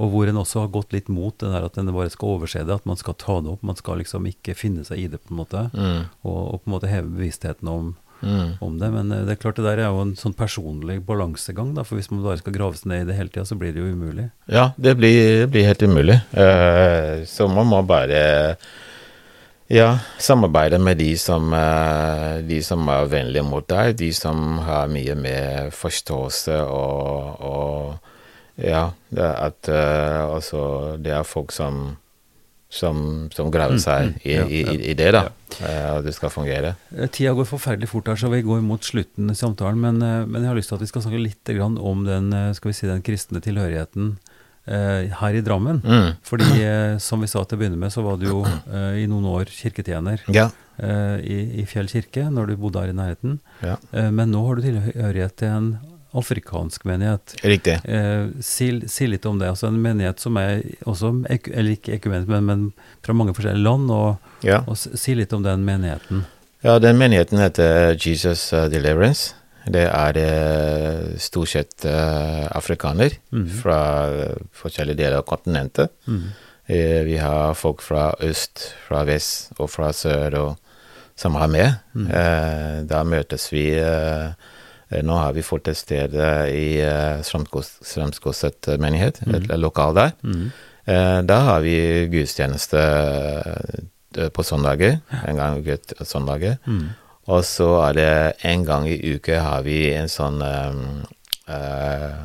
[0.00, 2.64] og hvor en også har gått litt mot det der at en bare skal overse
[2.66, 3.62] det, at man skal ta det opp.
[3.62, 5.68] Man skal liksom ikke finne seg i det, på en måte.
[5.70, 6.08] Mm.
[6.24, 7.92] Og, og på en måte heve bevisstheten om,
[8.24, 8.54] Mm.
[8.64, 8.90] om det.
[8.94, 11.84] Men eh, det er klart det der er jo en sånn personlig balansegang, da.
[11.86, 13.84] For hvis man bare skal grave seg ned i det hele tida, så blir det
[13.84, 14.30] jo umulig.
[14.50, 16.18] Ja, det blir, blir helt umulig.
[16.32, 18.24] Uh, så man må bare
[19.72, 24.90] ja, samarbeide med de som, eh, de som er vennlige mot deg, de som har
[24.92, 28.10] mye mer forståelse og, og
[28.60, 30.60] ja, det at uh, altså,
[31.02, 31.96] det er folk som
[32.74, 34.72] som, som graver Mm, seg mm, i, ja, i, ja.
[34.74, 35.20] i, i det, da.
[35.62, 35.94] Ja.
[35.94, 36.74] og det skal fungere.
[36.96, 39.78] Eh, Tida går forferdelig fort her, så vi går mot slutten i samtalen.
[39.80, 42.32] Men, eh, men jeg har lyst til at vi skal snakke litt grann om den,
[42.34, 44.16] eh, skal vi si, den kristne tilhørigheten
[44.66, 45.80] eh, her i Drammen.
[45.84, 46.10] Mm.
[46.26, 49.08] Fordi eh, som vi sa til å begynne med, så var du jo eh, i
[49.10, 50.48] noen år kirketjener Ja.
[50.82, 53.38] eh, i, i Fjell kirke, når du bodde her i nærheten.
[53.62, 53.76] ja.
[53.92, 55.68] Eh, men nå har du tilhørighet til en
[56.14, 57.34] afrikansk menighet.
[57.44, 57.78] Riktig.
[57.84, 59.48] Eh, si, si litt om det.
[59.52, 62.64] altså En menighet som er også, eller ikke ekumenisk, men, men
[63.04, 63.90] fra mange forskjellige land.
[63.90, 64.62] Og, Ja.
[64.66, 66.24] og si litt om den menigheten.
[66.64, 69.34] Ja, den menigheten heter Jesus uh, Deliverance.
[69.66, 73.46] Det er eh, stort sett eh, afrikaner Mhm.
[73.62, 73.78] fra
[74.12, 75.88] uh, forskjellige deler av kontinentet.
[76.06, 76.26] Mm.
[76.66, 80.56] Eh, vi har folk fra øst, fra vest og fra sør og,
[81.16, 81.74] som er med.
[82.10, 83.84] Eh, da møtes vi eh,
[84.28, 84.32] eh,
[85.02, 90.10] Nå har vi fått et sted eh, i uh, Strømskosset menighet, et lokal der.
[90.22, 90.50] Mm.
[90.84, 91.76] Eh, da har vi
[92.12, 92.80] gudstjeneste
[94.18, 96.58] eh, på søndager, en gang i uke søndager.
[96.66, 96.90] Mm.
[97.32, 98.10] Og så er det
[98.44, 100.82] en gang i uke har vi en sånn um,
[101.48, 102.18] uh,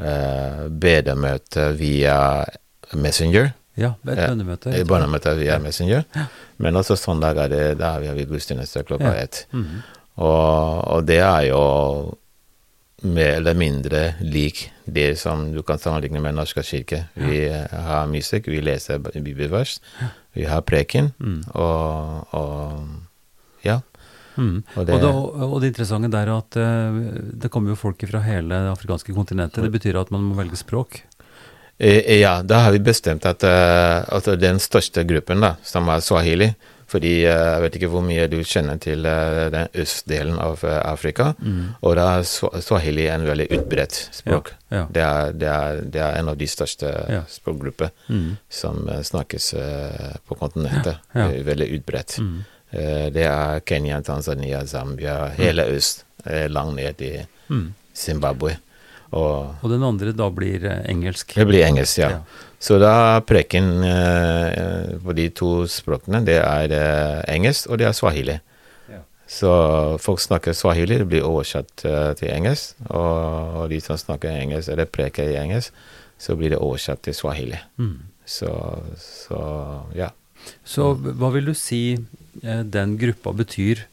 [0.00, 2.16] uh, bedemøte via
[2.96, 3.52] Messenger.
[3.76, 4.72] Ja, et Ja, bønnemøte.
[4.72, 5.60] Et barnemøte via Ja.
[5.60, 6.06] Messenger.
[6.56, 9.22] Men også søndag er det, da har vi, gudstjeneste klokka Ja.
[9.26, 9.46] ett.
[9.52, 9.82] Mhm.
[10.16, 11.62] Og, og det er jo
[13.06, 17.02] mer eller mindre lik det som du kan sammenligne med Norske kirke.
[17.20, 19.78] Vi har musikk, vi leser bibelvers,
[20.34, 21.42] vi har preken, Mm.
[21.54, 23.80] og, og ja.
[24.36, 24.62] Mm.
[24.76, 26.96] Og Og, det- det, og det interessante der er at eh,
[27.40, 29.62] det kommer jo folk fra hele det afrikanske kontinentet.
[29.64, 31.02] Det betyr at man må velge språk.
[31.78, 36.00] Eh, eh, Ja, da har vi bestemt at altså den største gruppen, da, som er
[36.00, 36.54] swahili
[36.86, 40.82] Fordi eh, jeg vet ikke hvor mye du kjenner til eh, den østdelen av Afrika.
[40.96, 41.26] Afrika.
[41.82, 44.52] Og da er swa- swahili en veldig utbredt språk.
[44.70, 44.84] Ja, ja.
[44.90, 47.22] Det, er, det, er, det er en av de største Ja.
[47.28, 48.36] språkgrupper Mm.
[48.48, 50.98] som eh, snakkes eh, på kontinentet.
[51.14, 52.18] Eh, Veldig utbredt.
[52.22, 52.44] Mm.
[52.70, 57.74] Eh, Det er Kenya, Tanzania, Zambia, hele øst, eh, langt ned i Mm.
[57.94, 58.56] Zimbabwe.
[59.12, 61.34] Og Og den andre da blir eh, engelsk.
[61.34, 62.08] det blir engelsk, ja.
[62.10, 62.20] Ja.
[62.58, 67.96] Så da preken eh, på de to språkene, det er eh, engelsk, og det er
[67.96, 68.38] swahili.
[68.90, 69.02] Ja.
[69.28, 69.50] Så
[70.02, 72.78] folk snakker swahili, det blir oversatt eh, til engelsk.
[72.88, 75.74] Og, og de som snakker engelsk, eller preker i engelsk,
[76.18, 77.60] så blir det oversatt til swahili.
[77.76, 77.98] Mm.
[78.26, 78.50] Så,
[78.98, 79.42] så
[79.94, 80.10] ja.
[80.66, 83.84] Så hva vil du si eh, den gruppa betyr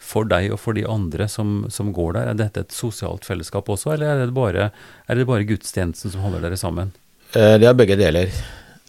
[0.00, 2.30] for deg og for de andre som, som går der?
[2.30, 4.70] Er dette et sosialt fellesskap også, eller er det bare,
[5.08, 6.92] er det bare gudstjenesten som holder dere sammen?
[7.34, 8.30] Eh, Det er begge deler.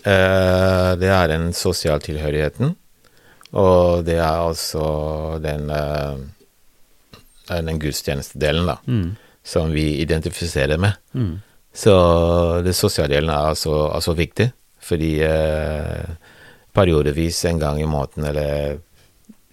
[0.06, 2.76] Eh, Det er den sosiale tilhørigheten,
[3.54, 6.16] og det er altså den, eh,
[7.62, 9.16] den gudstjenestedelen, da, Mm.
[9.44, 10.94] som vi identifiserer med.
[11.16, 11.42] Mm.
[11.74, 16.06] Så den sosiale delen er altså, altså viktig, fordi eh,
[16.74, 18.78] periodevis en gang i måneden, eller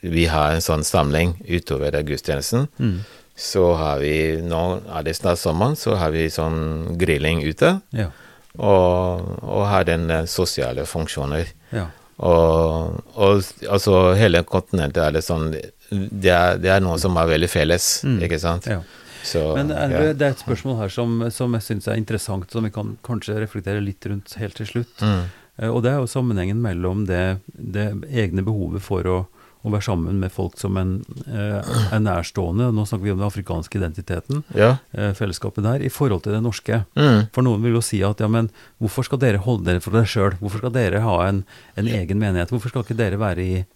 [0.03, 3.01] vi har en sånn samling utover gudstjenesten, Mm.
[3.36, 8.11] så har vi, nå er det snart sommeren, så har vi sånn grilling ute, Ja.
[8.59, 11.46] Og, og har den eh, sosiale funksjoner.
[11.72, 11.86] ja.
[12.18, 17.28] Og, og altså hele kontinentet er det sånn Det er, det er noe som er
[17.30, 18.16] veldig felles, Mm.
[18.26, 18.66] ikke sant?
[18.66, 18.80] Ja.
[19.22, 20.16] Så, Men Andrew, ja.
[20.18, 23.38] det er et spørsmål her som, som jeg syns er interessant, som vi kan kanskje
[23.38, 24.98] reflektere litt rundt helt til slutt.
[25.00, 25.22] Mm.
[25.62, 29.18] Eh, Og det er jo sammenhengen mellom det, det egne behovet for å,
[29.66, 30.92] å være sammen med folk som en,
[31.26, 34.78] eh, er nærstående, nå snakker vi om den afrikanske identiteten, Ja.
[34.94, 36.84] eh, fellesskapet der, i forhold til det norske.
[36.96, 37.28] Mm.
[37.32, 38.50] For noen vil jo si at ja, men
[38.80, 40.38] hvorfor skal dere holde dere for dere sjøl?
[40.38, 41.44] Hvorfor skal dere ha en,
[41.76, 42.50] en egen menighet?
[42.54, 43.66] Hvorfor skal ikke dere være i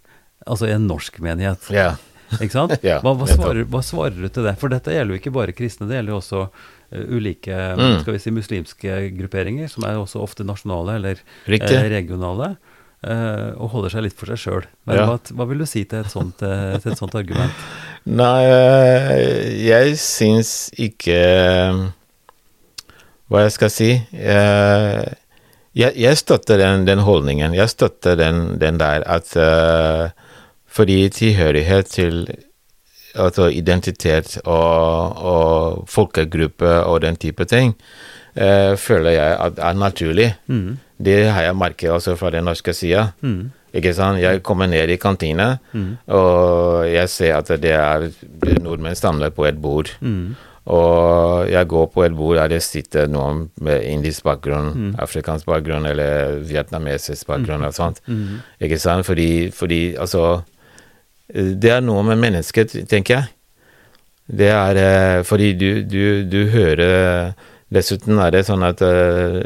[0.47, 1.71] altså en norsk menighet?
[1.71, 1.97] ja.
[2.41, 2.79] Ikke sant?
[2.83, 4.55] Ja, hva, hva, svarer, hva svarer du til det?
[4.59, 6.39] For dette gjelder jo ikke bare kristne, det gjelder jo også
[6.93, 8.01] eh, ulike Mm.
[8.01, 12.57] skal vi si, muslimske grupperinger, som er også ofte nasjonale eller eh, regionale,
[13.03, 14.69] eh, og holder seg litt for seg sjøl.
[14.91, 15.07] Ja.
[15.11, 17.65] hva, hva vil du si til et sånt, eh, til et sånt argument?
[18.23, 21.19] Nei, eh, jeg syns ikke
[23.31, 23.91] Hva jeg skal si
[25.73, 27.55] jeg, jeg støtter den, den holdningen.
[27.57, 30.11] Jeg støtter den, den der at uh,
[30.69, 32.27] Fordi tilhørighet til
[33.15, 37.75] altså identitet og, og folkegruppe og den type ting,
[38.37, 40.35] eh, føler jeg at er naturlig.
[40.47, 40.79] Mm.
[41.03, 43.09] Det har jeg merket også fra den norske sida.
[43.23, 43.51] Mm.
[43.75, 44.21] Ikke sant?
[44.21, 45.97] Jeg kommer ned i kantina, Mm.
[46.09, 48.11] og jeg ser at det er
[48.61, 49.89] nordmenn samlet på et bord.
[50.01, 50.35] Mm.
[50.67, 54.95] Og jeg går på et bord der det sitter noen med indisk bakgrunn, Mm.
[54.99, 58.01] afrikansk bakgrunn eller vietnamesisk bakgrunn og sånt.
[58.07, 58.41] Mm.
[58.61, 59.07] Ikke sant?
[59.07, 60.43] Fordi, fordi altså
[61.35, 63.25] Det er noe med mennesket, tenker jeg.
[64.37, 67.33] Det er eh, fordi du, du, du hører
[67.73, 69.39] Dessuten er det sånn at eh,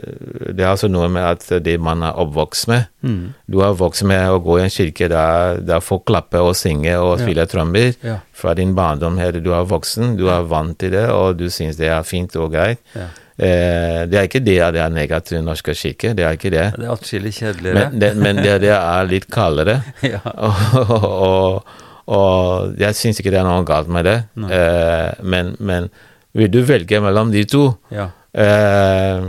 [0.50, 3.34] det er altså noe med at det man er oppvokst med Mm.
[3.46, 6.98] Du er vokst med å gå i en kirke der, der folk klapper og synger
[6.98, 7.22] og Ja.
[7.22, 7.92] spiller trommer.
[8.02, 8.16] Ja.
[8.34, 11.76] Fra din barndom her, du er voksen, du er vant til det, og du syns
[11.78, 12.78] det er fint og greit.
[12.96, 13.06] Ja.
[13.38, 16.32] Eh, det er ikke det at det er negativt i Den norske kirke, det er
[16.34, 16.66] ikke det.
[16.80, 17.74] Det er atskillig kjedeligere.
[17.92, 19.78] Men det, men det, det er litt kaldere.
[20.02, 20.18] ja.
[20.34, 20.82] og,
[21.28, 21.64] og,
[22.08, 24.18] og jeg syns ikke det er noe galt med det.
[24.50, 25.90] Eh, men, men
[26.34, 28.08] vil du velge mellom de to ja.
[28.36, 29.22] Eh,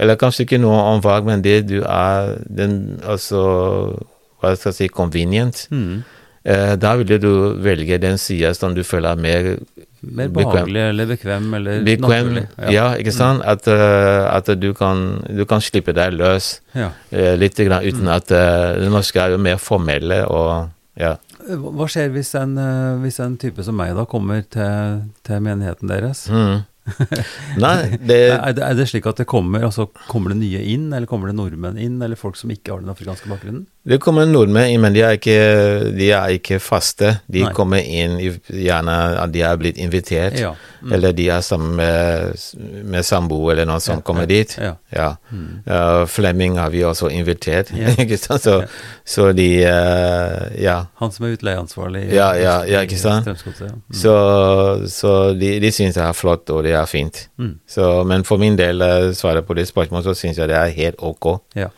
[0.00, 3.42] Eller kanskje ikke noe om valg, men det du er den Altså,
[4.40, 5.66] hva skal jeg si, convenient.
[5.70, 6.02] Mm.
[6.48, 9.48] Eh, da ville du velge den sida som du føler er mer
[10.00, 10.46] Mer Bekvem.
[10.54, 12.28] behagelig eller bekvem eller bekvem.
[12.30, 12.72] naturlig.
[12.72, 13.42] Ja, ikke sant?
[13.44, 16.86] At, eh, at du, kan, du kan slippe deg løs Ja.
[17.12, 18.14] eh, litt grann, uten Mm.
[18.14, 21.16] at uh, det norske er jo mer formelle og ja.
[21.50, 22.56] Hva skjer hvis en,
[23.02, 26.24] hvis en type som meg da kommer til, til menigheten deres?
[26.32, 26.64] Mm.
[27.64, 30.88] Nei, det Er det, er det slik at det kommer, altså kommer det nye inn,
[30.92, 33.66] eller kommer det nordmenn inn, eller folk som ikke har den afrikanske bakgrunnen?
[33.82, 35.36] Det kommer nordmenn men de er ikke,
[35.96, 37.14] de er ikke faste.
[37.32, 37.52] De Nei.
[37.56, 40.50] kommer inn gjerne at de er blitt invitert, Ja.
[40.82, 40.92] Mm.
[40.96, 42.36] eller de er sammen med,
[42.88, 44.54] med samboer eller noen som Ja, kommer ja, dit.
[44.60, 44.74] ja.
[44.92, 45.08] Ja.
[45.30, 45.62] Mm.
[45.66, 48.42] Uh, Flemming har vi også invitert, ikke sant?
[48.42, 48.58] Så,
[49.04, 50.76] så de uh, Ja.
[51.00, 53.26] Han som er utleieansvarlig i Ja, ja, ja, ikke sant?
[53.26, 53.80] Mm.
[53.92, 54.14] Så,
[54.88, 57.28] så de, de syns det er flott, og det er fint.
[57.40, 57.58] Mm.
[57.68, 60.72] Så, men for min del, eh, svaret på det spørsmålet, så syns jeg det er
[60.76, 61.30] helt ok.
[61.56, 61.68] Ja.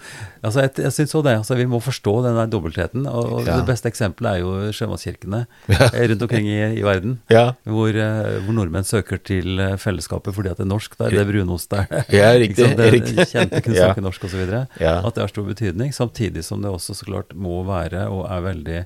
[0.42, 1.34] Altså, jeg, jeg syns òg det.
[1.38, 3.04] Altså, vi må forstå den der dobbeltheten.
[3.06, 3.60] Og, og Ja.
[3.60, 5.88] det beste eksempelet er jo sjømannskirkene ja.
[6.10, 7.20] rundt omkring i, i verden.
[7.30, 11.14] Ja, Hvor, eh, hvor nordmenn søker til eh, fellesskapet fordi at det er norsk der,
[11.14, 11.86] det er brunost der.
[12.10, 12.66] ja riktig.
[12.78, 14.42] Det er kjente kunne snakke norsk osv.
[14.82, 14.96] Ja.
[15.06, 15.92] At det har stor betydning.
[15.94, 18.80] Samtidig som det også så klart må være, og er veldig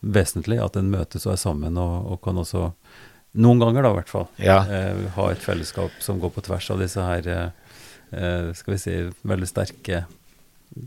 [0.00, 2.70] vesentlig, at en møtes og er sammen, og, og kan også,
[3.40, 4.60] noen ganger da i hvert fall, Ja.
[4.64, 7.74] eh, ha et fellesskap som går på tvers av disse her, eh,
[8.16, 8.96] eh, skal vi si,
[9.28, 10.04] veldig sterke,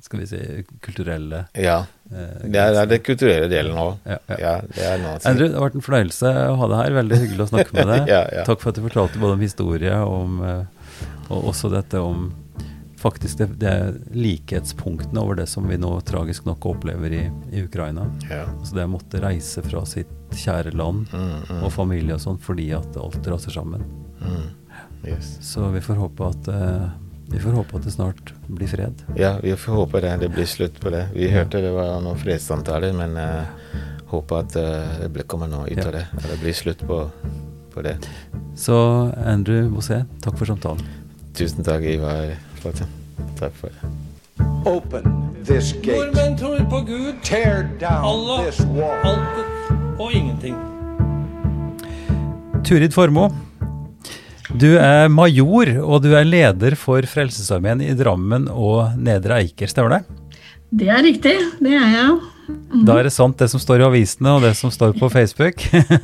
[0.06, 0.38] skal vi si,
[0.86, 1.80] kulturelle ja.
[2.12, 3.98] eh, Det er, det er kulturelle delen òg.
[4.08, 4.38] Ja, ja.
[4.44, 5.18] Ja, det er noe.
[5.28, 6.96] Andrew, det har vært en fornøyelse å ha deg her.
[7.02, 8.14] Veldig hyggelig å snakke med deg.
[8.14, 8.46] Ja.
[8.48, 10.96] Takk for at du fortalte både om historie om, eh,
[11.30, 12.32] og også dette om
[13.04, 13.74] faktisk det, det
[14.16, 18.06] likhetspunktene over det som vi nå tragisk nok opplever i, i Ukraina.
[18.30, 18.46] Ja.
[18.54, 22.40] Altså det å måtte reise fra sitt kjære land Mm, mm, og familie og sånn
[22.42, 23.84] fordi at alt raser sammen.
[24.24, 24.46] mm.
[25.04, 25.34] Yes.
[25.44, 26.86] Så vi får håpe at eh,
[27.34, 29.04] vi får håpe at det snart blir fred.
[29.18, 30.12] Ja, vi får håpe det.
[30.22, 31.08] Det blir slutt på det.
[31.16, 33.80] Vi hørte det var noen fredssamtaler, men uh,
[34.14, 35.88] håper at uh, det kommer noe ut Ja.
[35.90, 36.06] av det.
[36.14, 37.00] At det blir slutt på,
[37.74, 37.96] på det.
[38.56, 38.78] Så
[39.26, 40.86] Andrew Mossé, takk for samtalen.
[41.34, 42.88] Tusen takk, Ivar Flaten.
[43.40, 43.90] Takk for det.
[44.70, 45.04] Open
[45.44, 45.98] this gate.
[45.98, 49.02] Nordmenn tror på Gud, Tear down Allah, this wall.
[49.04, 50.56] alt og ingenting.
[52.64, 53.30] Turid Formoe,
[54.60, 59.98] du er major, og du er leder for Frelsesarmeen i Drammen og Nedre Eiker, stemmer
[59.98, 60.04] det?
[60.74, 62.14] Det er riktig, det er jeg.
[62.86, 65.62] Da er det sant det som står i avisene og det som står på Facebook.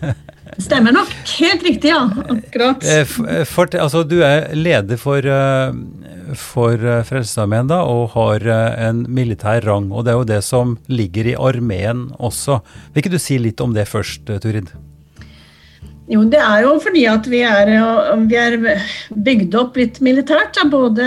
[0.59, 1.09] Stemmer nok.
[1.37, 2.01] Helt riktig, ja.
[2.33, 2.83] Akkurat.
[2.83, 8.45] Eh, eh, fort- altså, du er leder for, eh, for Frelsesarmeen, da, og har
[8.89, 9.91] en militær rang.
[9.93, 12.59] Og det er jo det som ligger i armeen også.
[12.93, 14.73] Vil ikke du si litt om det først, Turid?
[16.09, 17.69] Jo, det er jo fordi at vi er,
[18.25, 18.57] vi er
[19.13, 20.55] bygd opp litt militært.
[20.57, 21.05] Da, både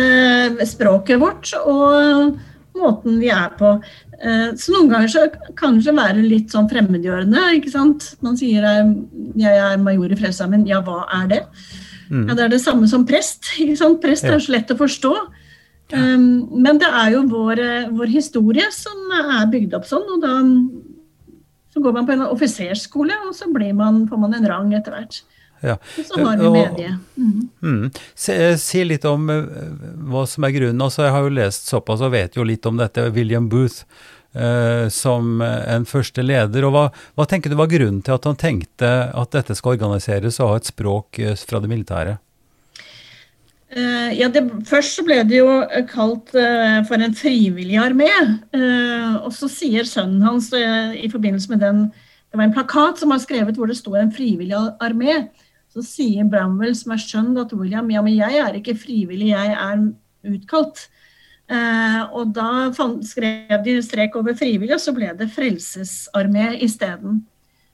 [0.68, 2.38] språket vårt og
[2.78, 3.74] måten vi er på.
[4.22, 5.26] Eh, Så noen ganger så
[5.59, 7.48] kan det være litt sånn fremmedgjørende.
[7.59, 8.14] ikke sant?
[8.22, 11.42] Man sier 'jeg er major i Frelsesarmeen', ja, hva er det?
[12.11, 13.42] Ja, Det er det samme som prest.
[13.59, 14.00] ikke sant?
[14.00, 15.14] Prest er så lett å forstå.
[15.92, 16.16] Ja.
[16.16, 20.07] men det er jo vår, eh, vår historie som er bygd opp sånn.
[20.09, 20.40] og da
[21.72, 24.92] så går man på en offiserskole, og så blir man, får man en rang etter
[24.96, 25.22] hvert.
[25.62, 25.76] Ja.
[25.98, 26.96] Og så har vi Og- medie.
[27.16, 27.50] Mm.
[27.62, 27.90] Mm.
[28.14, 29.44] Si, si litt om eh,
[30.10, 30.82] hva som er grunnen.
[30.82, 33.04] Altså, jeg har jo lest såpass og vet jo litt om dette.
[33.14, 33.84] William Booth
[34.34, 36.64] eh, som en første leder.
[36.66, 36.84] og hva,
[37.16, 40.56] hva tenker du var grunnen til at han tenkte at dette skal organiseres og ha
[40.56, 42.18] et språk eh, fra det militære?
[43.72, 48.10] Eh, ja, det, først så ble det jo eh, kalt eh, for en frivillig armé.
[49.22, 51.86] Og så sier sønnen hans i forbindelse med den
[52.32, 55.28] Det var en plakat som var skrevet hvor det sto en frivillig armé.
[55.72, 59.52] Så sier Bramwell, som er sønn til William, ja, men jeg er ikke frivillig, jeg
[59.52, 59.82] er
[60.28, 60.86] utkalt.
[62.12, 62.72] Og da
[63.04, 67.22] skrev de strek over frivillig, og så ble det Frelsesarmé isteden.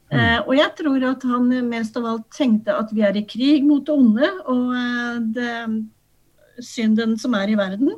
[0.08, 3.66] Eh, og jeg tror at han mest av alt tenkte at vi er i krig
[3.68, 7.92] mot det onde, og eh, det synden som er i verden.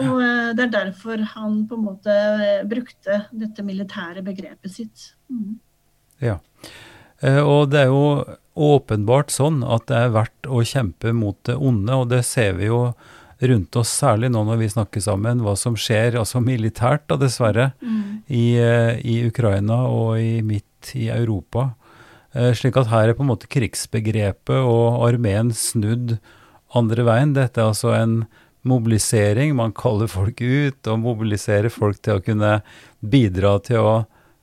[0.00, 2.14] Og eh, det er derfor han på en måte
[2.70, 5.10] brukte dette militære begrepet sitt.
[5.32, 5.58] Mm.
[6.22, 6.38] Ja.
[7.20, 8.06] Eh, Og det er jo
[8.52, 12.70] åpenbart sånn at det er verdt å kjempe mot det onde, og det ser vi
[12.70, 12.92] jo
[13.42, 17.72] rundt oss, særlig nå når vi snakker sammen, hva som skjer, altså militært da, dessverre,
[18.30, 20.38] i, eh, i Ukraina og i
[20.98, 21.72] i Europa.
[22.34, 26.16] Eh, Slik at her er på en måte krigsbegrepet og armeen snudd
[26.76, 27.34] andre veien.
[27.36, 28.22] Dette er altså en
[28.68, 29.54] mobilisering.
[29.58, 32.58] Man kaller folk ut og mobiliserer folk til å kunne
[33.00, 33.94] bidra til å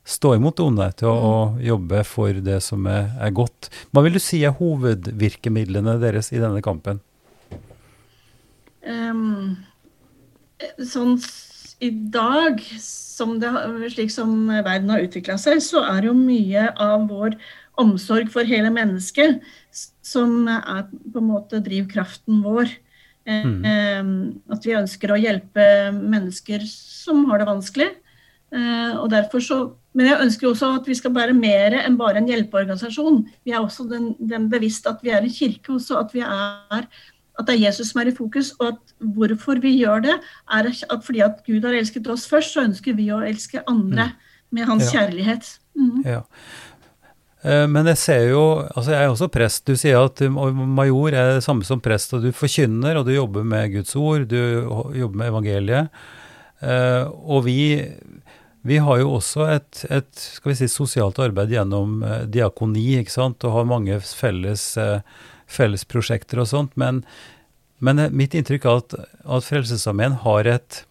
[0.10, 3.70] stå imot det onde, til å, å jobbe for det som er, er godt.
[3.94, 7.02] Hva vil du si er hovedvirkemidlene deres i denne kampen?
[8.90, 9.60] Um,
[10.82, 11.20] sånn
[11.80, 12.60] i dag,
[13.20, 13.52] som det,
[13.94, 17.36] slik som verden har utvikla seg, så er jo mye av vår
[17.80, 19.40] omsorg for hele mennesket
[20.04, 22.72] som er på en måte drivkraften vår.
[23.30, 24.14] Eh, ehm,
[24.50, 27.90] at vi ønsker å hjelpe mennesker som har det vanskelig.
[28.50, 29.60] Eh, og derfor så,
[29.94, 33.22] men jeg ønsker også at vi skal være mer enn bare en hjelpeorganisasjon.
[33.46, 36.88] Vi er også den, den bevisst at vi er en kirke, også at vi er
[37.40, 40.16] at det er Jesus som er i fokus, og at hvorfor vi gjør det,
[40.52, 44.12] er at fordi at Gud har elsket oss først, så ønsker vi å elske andre
[44.52, 45.00] med hans Ja.
[45.06, 45.48] kjærlighet.
[45.78, 46.04] Mm.
[46.06, 46.22] Ja.
[47.44, 48.42] Eh, Men jeg ser jo,
[48.76, 49.66] altså jeg er også prest.
[49.66, 50.36] Du sier at um,
[50.76, 54.28] major er det samme som prest, og du forkynner, og du jobber med Guds ord,
[54.28, 54.36] du
[55.00, 55.90] jobber med evangeliet.
[56.62, 57.88] Eh, Og vi,
[58.68, 63.16] vi har jo også et, et skal vi si, sosialt arbeid gjennom eh, diakoni, ikke
[63.16, 65.00] sant, og har mange felles, eh,
[65.50, 66.76] felles prosjekter og sånt.
[66.80, 67.04] Men,
[67.84, 70.84] men eh, mitt inntrykk er at, at Frelsesarmeen har et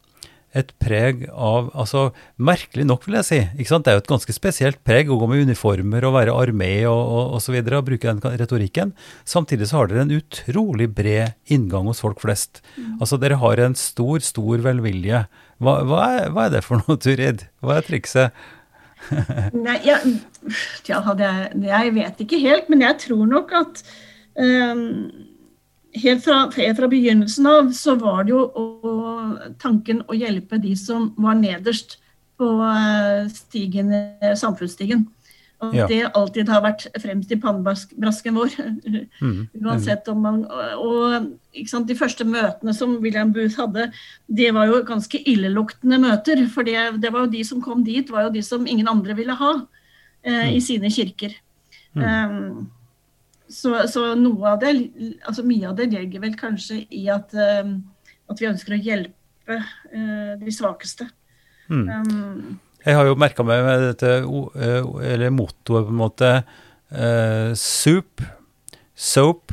[0.56, 2.08] et preg av altså
[2.40, 3.38] Merkelig nok, vil jeg si.
[3.60, 3.84] ikke sant?
[3.84, 6.98] Det er jo et ganske spesielt preg å gå med uniformer og være armé og,
[6.98, 8.94] og, og så videre, og bruke den retorikken.
[9.28, 12.62] Samtidig så har dere en utrolig bred inngang hos folk flest.
[12.98, 15.24] Altså Dere har en stor, stor velvilje.
[15.60, 17.44] Hva, hva, er, hva er det for noe, Turid?
[17.60, 18.46] Hva er trikset?
[19.54, 20.16] Nei, jeg,
[20.88, 23.82] ja, jeg, vet ikke helt, men jeg tror nok at
[24.38, 28.64] helt, fra, helt fra begynnelsen av så var det jo å,
[29.62, 31.98] tanken å hjelpe de som var nederst
[32.38, 35.06] på eh, stigen, eh, samfunnsstigen.
[35.58, 35.86] Og Ja.
[35.90, 38.52] det alltid har vært fremst i pannebrasken vår.
[39.20, 40.44] Mm, Uansett om man
[40.78, 41.32] Og
[41.66, 43.88] sant, de første møtene som William Booth hadde,
[44.30, 46.46] det var jo ganske illeluktende møter.
[46.46, 49.16] For det, det var jo de som kom dit, var jo de som ingen andre
[49.18, 49.52] ville ha
[50.22, 51.34] eh, i sine kirker.
[51.98, 52.68] Um,
[53.52, 54.74] så, så noe av det,
[55.26, 57.32] altså mye av det ligger vel kanskje i at,
[57.64, 57.78] um,
[58.28, 61.08] at vi ønsker å hjelpe eh, de svakeste.
[61.72, 61.84] mm.
[61.88, 66.32] Um, Jeg har jo merka meg med dette eh, eller mottoet, på en måte,
[66.88, 68.22] Uh, soup,
[68.96, 69.52] soap,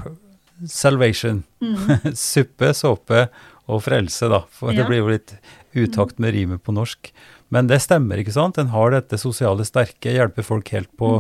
[0.68, 1.44] salvation.
[2.16, 3.26] Suppe, såpe
[3.66, 4.46] og frelse, da.
[4.56, 5.36] For det blir jo litt
[5.76, 7.12] utakt med rimet på norsk.
[7.54, 8.60] Men det stemmer, ikke sant?
[8.62, 11.18] En har dette sosiale sterke, hjelper folk helt på,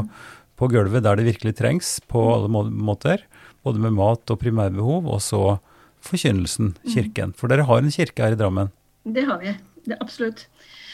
[0.55, 3.23] på gulvet der det virkelig trengs, på alle må måter.
[3.65, 5.57] Både med mat og primærbehov, og så
[6.05, 7.33] forkynnelsen, kirken.
[7.33, 8.69] For dere har en kirke her i Drammen.
[9.05, 9.55] Det har vi.
[9.85, 10.45] Det, absolutt.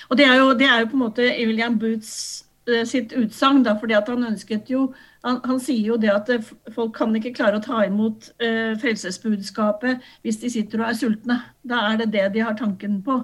[0.09, 3.63] Og det er, jo, det er jo på en måte William Booths eh, sitt utsagn,
[3.67, 4.89] da, fordi at han ønsket jo
[5.25, 8.73] han, han sier jo det at eh, folk kan ikke klare å ta imot eh,
[8.81, 11.37] frelsesbudskapet hvis de sitter og er sultne.
[11.67, 13.21] Da er det det de har tanken på.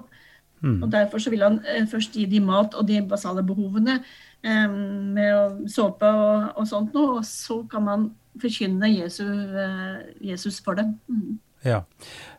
[0.62, 0.82] Mm.
[0.82, 4.06] Og Derfor så vil han eh, først gi dem mat og de basale behovene eh,
[4.42, 8.08] med såpe og, og sånt noe, og så kan man
[8.38, 10.94] forkynne Jesu, eh, Jesus for dem.
[11.10, 11.38] Mm.
[11.66, 11.82] Ja.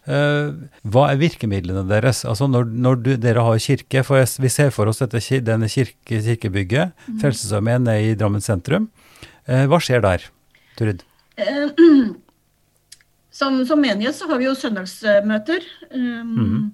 [0.08, 0.54] Eh,
[0.88, 2.24] hva er virkemidlene deres?
[2.26, 5.70] Altså når, når du, dere har kirke, for jeg, vi ser for oss dette, denne
[5.72, 8.90] kirke, kirkebygget, Frelsesarmeen nede i Drammen sentrum.
[9.50, 10.26] Eh, hva skjer der,
[10.80, 11.06] Turid?
[13.40, 15.64] Som, som menighet så har vi jo søndagsmøter.
[15.94, 16.74] Um,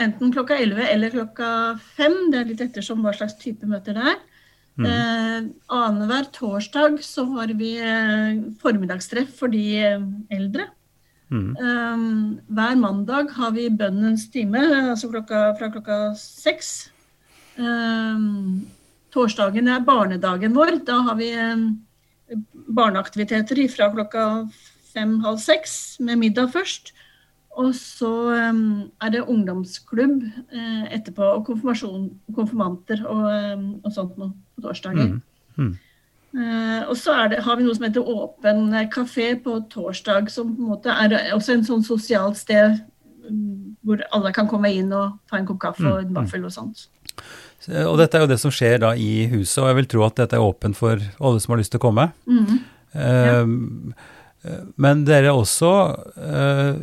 [0.00, 1.50] Enten klokka 11 eller klokka
[1.96, 2.18] 5.
[2.32, 4.20] Det er litt ettersom hva slags type møter det er.
[4.80, 10.70] Eh, Annenhver torsdag så har vi eh, formiddagstreff for de eh, eldre.
[11.30, 11.50] Mm.
[11.52, 12.04] Eh,
[12.56, 14.62] hver mandag har vi bønnens time,
[14.94, 16.90] altså klokka, fra klokka seks.
[17.60, 18.24] Eh,
[19.12, 20.80] torsdagen er barnedagen vår.
[20.86, 21.68] Da har vi um,
[22.70, 24.26] barneaktiviteter fra klokka
[24.94, 26.94] fem-halv seks, med middag først.
[27.60, 28.10] Og så
[28.50, 33.24] um, er det ungdomsklubb eh, etterpå, og konfirmanter og,
[33.56, 35.16] um, og sånt noe på torsdager.
[35.16, 35.22] Mm.
[35.60, 35.74] Mm.
[36.30, 40.62] Eh, og så det, har vi noe som heter Åpen kafé på torsdag, som på
[40.62, 42.78] en måte er også en sånn sosialt sted
[43.26, 46.54] mm, hvor alle kan komme inn og ta en kopp kaffe og en vaffel og
[46.54, 46.86] sånt.
[47.66, 50.22] Og dette er jo det som skjer da i huset, og jeg vil tro at
[50.22, 52.06] dette er åpent for alle som har lyst til å komme.
[52.30, 52.60] Ja.
[52.94, 53.44] Eh,
[54.80, 55.70] Men dere er også,
[56.16, 56.78] eh,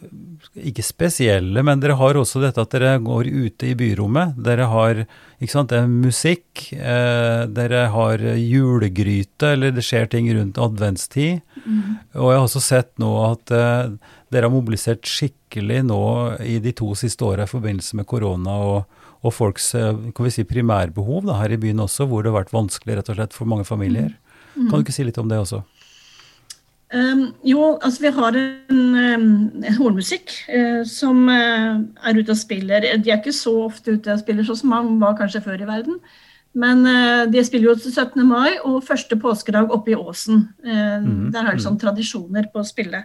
[0.69, 4.35] ikke spesielle, men dere har også dette at dere går ute i byrommet.
[4.45, 5.01] Dere har
[5.41, 11.41] ikke sant, det er musikk, eh, dere har julegryte, eller det skjer ting rundt adventstid.
[12.13, 13.89] Og jeg har også sett nå at eh,
[14.29, 18.85] dere har mobilisert skikkelig nå i de to siste åra i forbindelse med korona og,
[19.23, 22.53] og folks kan vi si, primærbehov da, her i byen også, hvor det har vært
[22.53, 24.13] vanskelig rett og slett for mange familier.
[24.53, 25.63] Kan du ikke si litt om det også?
[26.87, 29.25] Um, jo, altså vi har en, um,
[29.59, 32.85] en hornmusikk eh, som eh, er ute og spiller.
[33.03, 35.67] De er ikke så ofte ute og spiller sånn som man var kanskje før i
[35.67, 35.99] verden.
[36.57, 38.23] Men eh, de spiller jo til 17.
[38.23, 40.47] mai og første påskedag oppe i Åsen.
[40.63, 43.03] Eh, Der er det sånn tradisjoner på å spille.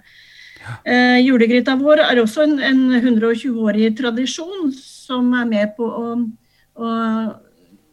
[0.87, 6.15] Eh, julegryta vår er også en, en 120-årig tradisjon som er med på å,
[6.79, 6.93] å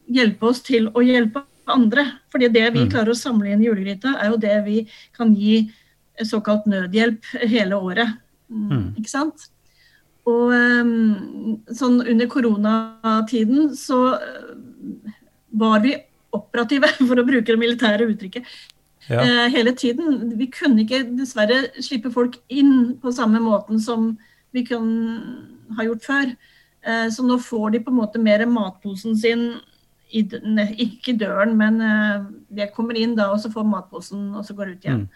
[0.06, 2.06] hjelpe oss til å hjelpe andre.
[2.34, 4.84] Fordi det vi klarer å samle inn i julegryta, er jo det vi
[5.18, 5.64] kan gi
[6.28, 8.18] såkalt nødhjelp hele året.
[8.50, 9.48] Mm, Ikke sant?
[10.30, 15.14] Og um, sånn under koronatiden så uh,
[15.58, 15.96] var vi
[16.36, 18.46] operative, for å bruke det militære uttrykket,
[19.10, 19.24] Ja.
[19.24, 20.36] eh, hele tiden.
[20.38, 24.12] Vi kunne ikke dessverre slippe folk inn på samme måten som
[24.54, 26.36] vi kunne ha gjort før.
[26.86, 29.48] Eh, så nå får de på en måte mer matposen sin
[30.14, 32.28] i, ikke i døren, men eh,
[32.60, 35.08] de kommer inn da, og så får matposen, og så går ut igjen.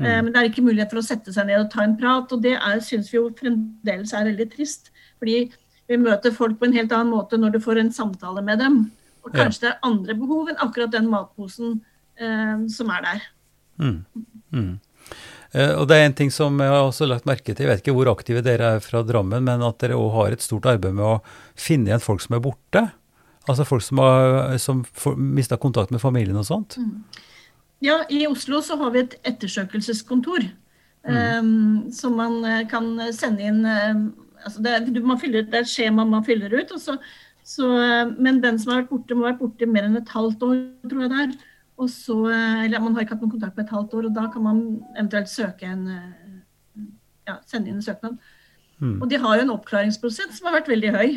[0.00, 2.30] Eh, men det er ikke mulighet for å sette seg ned og ta en prat,
[2.32, 4.90] og det syns vi jo fremdeles er veldig trist.
[5.18, 5.50] Fordi
[5.88, 8.90] vi møter folk på en helt annen måte når du får en samtale med dem.
[9.24, 9.44] Og Ja.
[9.44, 11.80] kanskje det er andre behov enn akkurat den matposen
[12.20, 13.22] eh, som er der.
[13.78, 14.04] Mm.
[14.52, 14.80] Mm.
[15.54, 17.82] Eh, Og det er en ting som jeg har også lagt merke til, jeg vet
[17.82, 20.94] ikke hvor aktive dere er fra Drammen, men at dere òg har et stort arbeid
[20.94, 21.22] med å
[21.56, 22.92] finne igjen folk som er borte.
[23.48, 24.84] Altså folk som har som
[25.16, 26.76] mista kontakt med familien og sånt.
[27.84, 30.48] Ja, i Oslo så har vi et ettersøkelseskontor.
[31.08, 31.42] eh,
[31.94, 34.00] som man eh, kan sende inn eh,
[34.44, 36.72] altså det, er, man fyller, det er et skjema man fyller ut.
[36.74, 36.96] Og så,
[37.46, 40.14] så, eh, men den som har vært borte, må ha vært borte mer enn et
[40.14, 40.58] halvt år,
[40.88, 41.36] tror jeg det er.
[41.78, 44.18] Og så, eh, eller man har ikke hatt noen kontakt på et halvt år, og
[44.18, 44.64] da kan man
[44.96, 45.86] eventuelt søke en
[47.28, 48.18] ja, sende inn en søknad.
[48.78, 49.00] Mm.
[49.02, 51.08] Og de har jo en oppklaringsprosent som har vært veldig høy.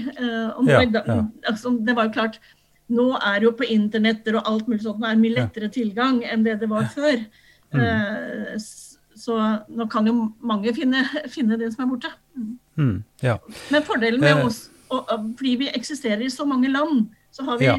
[0.57, 1.19] og Ja, ja.
[1.47, 2.39] altså, det var jo klart,
[2.91, 6.21] nå er jo på internetter og alt mulig sånt, nå er det mye lettere tilgang
[6.27, 7.23] enn det det var før.
[7.71, 8.57] Mm.
[9.15, 9.35] så
[9.71, 10.13] nå kan jo
[10.43, 12.09] mange finne, finne den som er borte.
[12.35, 12.49] Mm.
[12.77, 12.97] Mm.
[13.23, 13.37] Ja.
[13.71, 14.45] Men fordelen med Eh.
[14.45, 17.77] oss, og, og, fordi vi eksisterer i så mange land, så har vi Ja.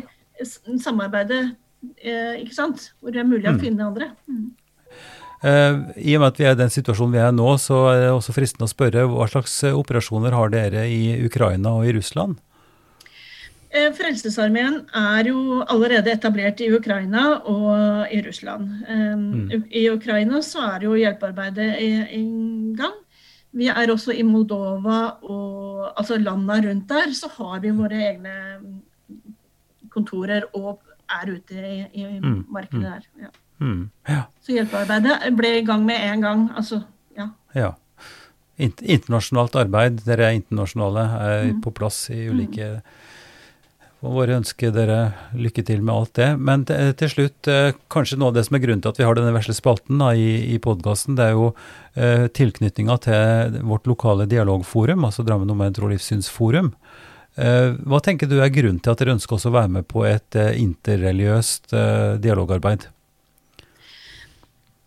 [0.81, 1.57] samarbeidet,
[2.01, 2.93] eh, ikke sant?
[3.03, 4.13] Hvor det er mulig å finne andre.
[4.29, 4.53] Mm.
[5.43, 5.75] Eh,
[6.07, 8.11] I og med at vi er i den situasjonen vi er nå, så er det
[8.15, 12.39] også fristende å spørre hva slags eh, operasjoner har dere i Ukraina og i Russland?
[13.73, 18.69] Eh, Frelsesarmeen er jo allerede etablert i Ukraina og i Russland.
[18.89, 19.65] Mm.
[19.71, 22.25] I Ukraina så er jo hjelpearbeidet i, i
[22.77, 22.99] gang.
[23.53, 28.37] Vi er også i Moldova og altså landa rundt der, så har vi våre egne
[29.93, 30.81] kontorer og
[31.13, 33.07] er ute i, i Mm, markedet der.
[33.21, 33.31] Ja.
[33.61, 33.91] Mm.
[34.09, 34.23] Ja.
[34.41, 36.51] Så hjelpearbeidet ble i gang med en gang.
[36.57, 36.83] Altså,
[37.17, 37.29] ja.
[37.55, 37.73] ja.
[38.59, 42.81] Internasjonalt arbeid, dere er internasjonale, er på plass i ulike
[44.03, 46.29] Og bare ønske dere lykke til med alt det.
[46.43, 49.15] Men til, slutt, eh, kanskje noe av det som er grunnen til at vi har
[49.15, 51.53] denne vesle spalten da, i, i podkasten, det er jo
[51.95, 56.73] eh, tilknytninga til vårt lokale dialogforum, altså Drammen om tro- livssynsforum.
[57.39, 60.03] Eh, hva tenker du er grunnen til at dere ønsker også å være med på
[60.05, 62.91] et eh, interreligiøst eh, dialogarbeid?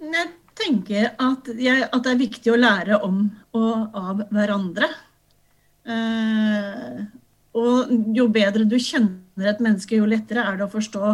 [0.06, 3.24] Jeg tenker at, jeg, at, det er viktig å lære om
[3.58, 4.92] og av hverandre.
[5.88, 7.06] Eh,
[7.56, 11.14] og jo bedre du kjenner et menneske, jo lettere er det å forstå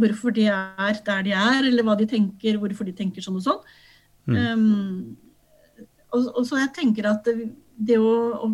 [0.00, 3.44] hvorfor de er der de er, eller hva de tenker, hvorfor de tenker sånn og
[3.44, 3.74] sånn.
[4.30, 4.38] Mm.
[4.38, 5.82] Um,
[6.12, 8.14] og, og, så jeg tenker at det, det å,
[8.46, 8.48] å,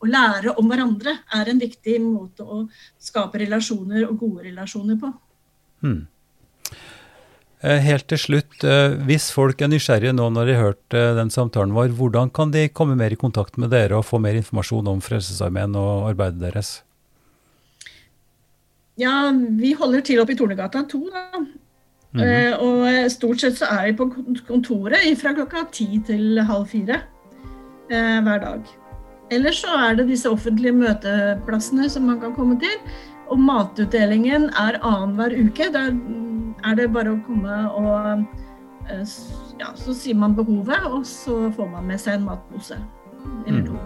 [0.00, 2.64] å, lære om hverandre er en viktig måte å
[3.02, 5.12] skape relasjoner og gode relasjoner på.
[5.86, 6.00] Mm.
[7.64, 11.14] Eh, helt til slutt, eh, hvis folk er nysgjerrige nå når de har hørt eh,
[11.16, 14.36] den samtalen vår, hvordan kan de komme mer i kontakt med dere og få mer
[14.36, 16.82] informasjon om Frelsesarmeen og arbeidet deres?
[19.00, 21.24] Ja, vi holder til oppe i Tornegata 2, da.
[22.16, 22.56] Mm -hmm.
[22.64, 24.10] og stort sett så er vi på
[24.46, 27.00] kontoret fra klokka ti til halv fire
[27.88, 28.60] hver dag.
[29.30, 32.78] Ellers så er det disse offentlige møteplassene som man kan komme til.
[33.28, 35.64] Og matutdelingen er annenhver uke.
[35.72, 35.92] Det er
[36.78, 38.24] det bare å komme og
[38.90, 39.14] eh,
[39.60, 42.78] ja, Så sier man behovet, og så får man med seg en matpose
[43.46, 43.76] eller to.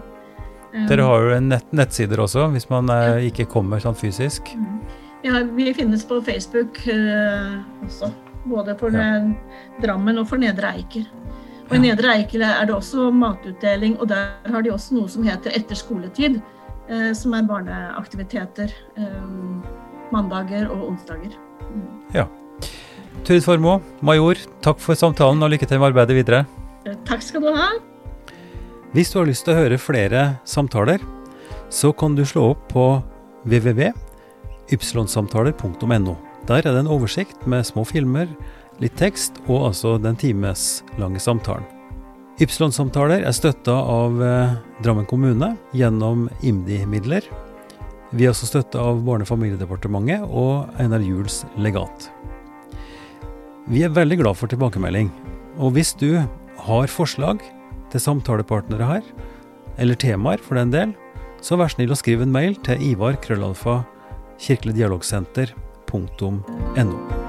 [0.71, 0.87] Mm.
[0.87, 3.15] Dere har jo nett, nettsider også, hvis man ja.
[3.27, 4.53] ikke kommer sånn fysisk?
[4.55, 4.77] Mm.
[5.25, 8.09] Ja, vi finnes på Facebook uh, også.
[8.49, 9.19] Både for ja.
[9.83, 11.03] Drammen og for Nedre Eiker.
[11.67, 15.27] Og I Nedre Eiker er det også matutdeling, og der har de også noe som
[15.27, 16.39] heter Etter skoletid.
[16.89, 18.73] Uh, som er barneaktiviteter.
[18.97, 19.61] Um,
[20.11, 21.37] mandager og onsdager.
[21.69, 21.85] Mm.
[22.15, 22.25] Ja.
[23.21, 24.33] Turid Formoe, major,
[24.65, 26.39] takk for samtalen og lykke til med arbeidet videre.
[26.89, 27.77] Eh, takk skal du ha.
[28.95, 30.99] Hvis du har lyst til å høre flere samtaler,
[31.71, 32.85] så kan du slå opp på
[33.45, 36.15] www.ypsilonsamtaler.no.
[36.49, 38.27] Der er det en oversikt med små filmer,
[38.81, 41.61] litt tekst og altså den times lange samtalen.
[42.41, 47.21] Ypsilon-samtaler er støtta av eh, Drammen kommune gjennom IMDi-midler.
[48.17, 52.09] Vi er også støtta av Barne- og familiedepartementet og Einar Juels legat.
[53.71, 55.07] Vi er veldig glad for tilbakemelding.
[55.55, 56.19] Og hvis du
[56.65, 57.39] har forslag
[57.91, 59.01] til samtalepartnere her,
[59.79, 60.91] eller temaer for den del,
[61.41, 63.23] så vær snill å skrive en mail til ivar.krøllalfa.kirkeligdialogsenter.no.
[63.23, 63.83] krøllalfa
[64.41, 67.20] kirkeligdialogsenter.no.